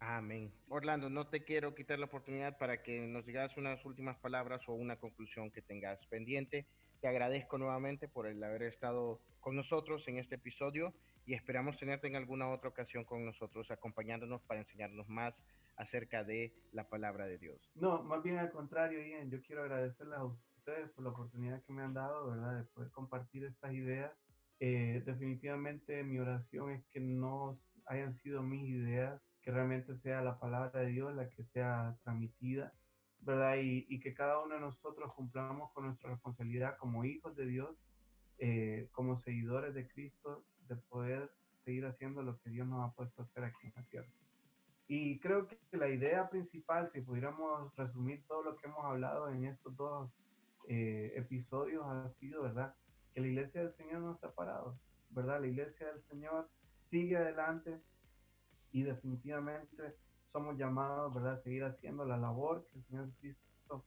Amén. 0.00 0.52
Orlando, 0.68 1.10
no 1.10 1.26
te 1.26 1.42
quiero 1.42 1.74
quitar 1.74 1.98
la 1.98 2.06
oportunidad 2.06 2.56
para 2.58 2.82
que 2.82 3.00
nos 3.00 3.26
digas 3.26 3.56
unas 3.56 3.84
últimas 3.84 4.16
palabras 4.18 4.60
o 4.68 4.74
una 4.74 4.96
conclusión 4.96 5.50
que 5.50 5.62
tengas 5.62 5.98
pendiente. 6.06 6.66
Te 7.00 7.08
agradezco 7.08 7.58
nuevamente 7.58 8.08
por 8.08 8.26
el 8.26 8.42
haber 8.42 8.62
estado 8.62 9.20
con 9.40 9.56
nosotros 9.56 10.06
en 10.06 10.18
este 10.18 10.36
episodio 10.36 10.94
y 11.26 11.34
esperamos 11.34 11.76
tenerte 11.78 12.06
en 12.06 12.16
alguna 12.16 12.48
otra 12.48 12.70
ocasión 12.70 13.04
con 13.04 13.24
nosotros 13.24 13.70
acompañándonos 13.70 14.40
para 14.42 14.60
enseñarnos 14.60 15.08
más 15.08 15.34
acerca 15.76 16.24
de 16.24 16.52
la 16.72 16.88
palabra 16.88 17.26
de 17.26 17.38
Dios. 17.38 17.60
No, 17.74 18.02
más 18.02 18.22
bien 18.22 18.38
al 18.38 18.50
contrario, 18.50 19.00
Ian, 19.00 19.30
yo 19.30 19.40
quiero 19.42 19.62
agradecerles 19.62 20.18
a 20.18 20.24
ustedes 20.24 20.90
por 20.90 21.04
la 21.04 21.10
oportunidad 21.10 21.62
que 21.64 21.72
me 21.72 21.82
han 21.82 21.94
dado, 21.94 22.30
¿verdad?, 22.30 22.58
de 22.58 22.64
poder 22.64 22.90
compartir 22.90 23.44
estas 23.44 23.72
ideas. 23.72 24.12
Eh, 24.60 25.02
definitivamente 25.06 26.02
mi 26.02 26.18
oración 26.18 26.72
es 26.72 26.84
que 26.86 27.00
no 27.00 27.58
hayan 27.86 28.14
sido 28.16 28.42
mis 28.42 28.68
ideas, 28.68 29.20
que 29.42 29.52
realmente 29.52 29.96
sea 29.98 30.20
la 30.20 30.38
palabra 30.38 30.80
de 30.80 30.88
Dios 30.88 31.14
la 31.14 31.28
que 31.30 31.44
sea 31.44 31.96
transmitida, 32.02 32.72
¿verdad? 33.20 33.56
Y, 33.60 34.00
que 34.00 34.14
cada 34.14 34.40
uno 34.40 34.56
de 34.56 34.60
nosotros 34.60 35.12
cumplamos 35.14 35.72
con 35.72 35.86
nuestra 35.86 36.10
responsabilidad 36.10 36.76
como 36.78 37.04
hijos 37.04 37.34
de 37.36 37.46
Dios, 37.46 37.76
eh, 38.38 38.88
como 38.92 39.18
seguidores 39.20 39.74
de 39.74 39.88
Cristo, 39.88 40.44
de 40.68 40.76
poder 40.76 41.30
seguir 41.64 41.86
haciendo 41.86 42.22
lo 42.22 42.38
que 42.38 42.50
Dios 42.50 42.66
nos 42.66 42.88
ha 42.88 42.94
puesto 42.94 43.22
a 43.22 43.24
hacer 43.24 43.44
aquí 43.44 43.66
en 43.66 43.72
la 43.76 43.82
tierra. 43.84 44.08
Y 44.86 45.18
creo 45.20 45.46
que 45.46 45.58
la 45.72 45.88
idea 45.88 46.30
principal, 46.30 46.90
si 46.92 47.02
pudiéramos 47.02 47.74
resumir 47.76 48.24
todo 48.26 48.42
lo 48.42 48.56
que 48.56 48.66
hemos 48.66 48.84
hablado 48.84 49.28
en 49.28 49.44
estos 49.44 49.76
dos 49.76 50.10
eh, 50.66 51.12
episodios, 51.14 51.84
ha 51.86 52.10
sido, 52.18 52.42
¿verdad? 52.42 52.74
Que 53.18 53.22
la 53.22 53.30
iglesia 53.30 53.62
del 53.62 53.74
Señor 53.74 54.00
no 54.02 54.12
está 54.12 54.30
parado, 54.30 54.78
¿verdad? 55.10 55.40
La 55.40 55.48
iglesia 55.48 55.88
del 55.88 56.00
Señor 56.04 56.48
sigue 56.88 57.16
adelante, 57.16 57.80
y 58.70 58.84
definitivamente 58.84 59.96
somos 60.30 60.56
llamados, 60.56 61.12
¿verdad?, 61.12 61.32
a 61.32 61.42
seguir 61.42 61.64
haciendo 61.64 62.04
la 62.04 62.16
labor 62.16 62.64
que 62.70 62.78
el 62.78 62.84
Señor 62.84 63.10
Cristo 63.18 63.84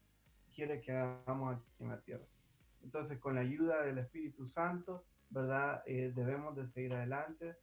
quiere 0.53 0.81
que 0.81 0.91
hagamos 0.91 1.55
aquí 1.55 1.65
en 1.79 1.87
la 1.87 2.01
tierra. 2.01 2.25
Entonces, 2.83 3.19
con 3.19 3.35
la 3.35 3.41
ayuda 3.41 3.83
del 3.83 3.99
Espíritu 3.99 4.49
Santo, 4.49 5.05
¿verdad?, 5.29 5.81
eh, 5.85 6.11
debemos 6.13 6.57
de 6.57 6.67
seguir 6.73 6.93
adelante. 6.93 7.55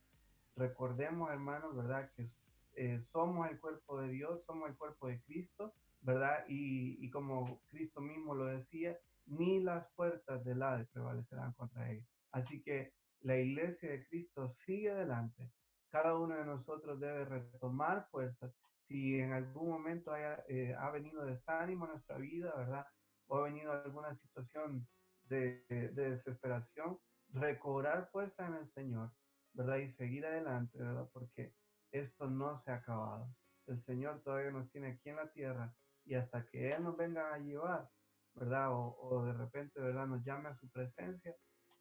Recordemos, 0.57 1.31
hermanos, 1.31 1.77
¿verdad?, 1.77 2.11
que 2.17 2.31
eh, 2.77 3.05
somos 3.13 3.47
el 3.51 3.61
cuerpo 3.61 4.01
de 4.01 4.09
Dios, 4.09 4.43
somos 4.47 4.71
el 4.71 4.77
cuerpo 4.79 5.09
de 5.09 5.21
Cristo, 5.21 5.75
¿verdad? 6.01 6.47
Y, 6.49 6.97
y 7.05 7.11
como 7.11 7.61
Cristo 7.69 8.01
mismo 8.01 8.35
lo 8.35 8.47
decía, 8.47 8.97
ni 9.29 9.61
las 9.61 9.87
puertas 9.95 10.45
del 10.45 10.63
Hades 10.63 10.89
prevalecerán 10.91 11.53
contra 11.55 11.91
él. 11.91 12.05
Así 12.33 12.63
que 12.63 12.93
la 13.21 13.37
iglesia 13.37 13.91
de 13.91 14.07
Cristo 14.07 14.55
sigue 14.65 14.91
adelante, 14.91 15.51
cada 15.91 16.17
uno 16.17 16.37
de 16.37 16.45
nosotros 16.45 17.01
debe 17.01 17.25
retomar 17.25 18.07
fuerzas. 18.11 18.53
Si 18.87 19.19
en 19.19 19.33
algún 19.33 19.71
momento 19.71 20.13
haya, 20.13 20.43
eh, 20.49 20.75
ha 20.79 20.91
venido 20.91 21.25
desánimo 21.25 21.87
en 21.87 21.93
nuestra 21.93 22.19
vida, 22.19 22.55
¿verdad? 22.57 22.87
O 23.27 23.39
ha 23.39 23.43
venido 23.45 23.73
alguna 23.73 24.15
situación 24.17 24.87
de, 25.25 25.65
de, 25.69 26.11
desesperación, 26.11 26.99
recobrar 27.31 28.09
fuerza 28.11 28.47
en 28.47 28.55
el 28.55 28.73
Señor, 28.73 29.11
¿verdad? 29.53 29.79
Y 29.79 29.93
seguir 29.93 30.25
adelante, 30.25 30.79
¿verdad? 30.79 31.09
Porque 31.13 31.53
esto 31.93 32.29
no 32.29 32.63
se 32.63 32.71
ha 32.71 32.77
acabado. 32.77 33.29
El 33.67 33.83
Señor 33.85 34.23
todavía 34.23 34.51
nos 34.51 34.71
tiene 34.71 34.89
aquí 34.93 35.11
en 35.11 35.17
la 35.17 35.31
tierra 35.33 35.75
y 36.05 36.15
hasta 36.15 36.47
que 36.47 36.73
Él 36.73 36.83
nos 36.83 36.97
venga 36.97 37.35
a 37.35 37.39
llevar, 37.39 37.91
¿verdad? 38.39 38.69
O, 38.71 39.25
de 39.27 39.33
repente, 39.33 39.81
¿verdad? 39.81 40.07
Nos 40.07 40.25
llame 40.25 40.49
a 40.49 40.57
su 40.57 40.69
presencia, 40.71 41.35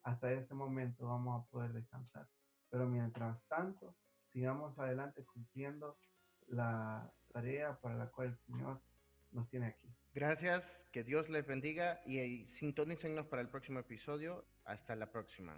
hasta 0.04 0.32
ese 0.32 0.54
momento 0.54 1.08
vamos 1.08 1.42
a 1.42 1.52
poder 1.52 1.74
descansar. 1.74 2.28
Pero 2.70 2.88
mientras 2.88 3.42
tanto, 3.48 3.96
sigamos 4.32 4.78
adelante 4.80 5.24
cumpliendo 5.26 5.98
la 6.48 7.12
tarea 7.32 7.78
para 7.82 7.96
la 7.96 8.08
cual 8.08 8.30
el 8.30 8.38
Señor 8.46 8.82
nos 9.32 9.50
tiene 9.50 9.68
aquí. 9.68 9.88
Gracias, 10.14 10.64
que 10.92 11.04
Dios 11.04 11.30
les 11.30 11.46
bendiga 11.46 12.02
y 12.06 12.46
sintonícenos 12.60 13.28
para 13.28 13.42
el 13.42 13.50
próximo 13.50 13.80
episodio. 13.80 14.46
Hasta 14.66 14.96
la 14.96 15.12
próxima. 15.12 15.58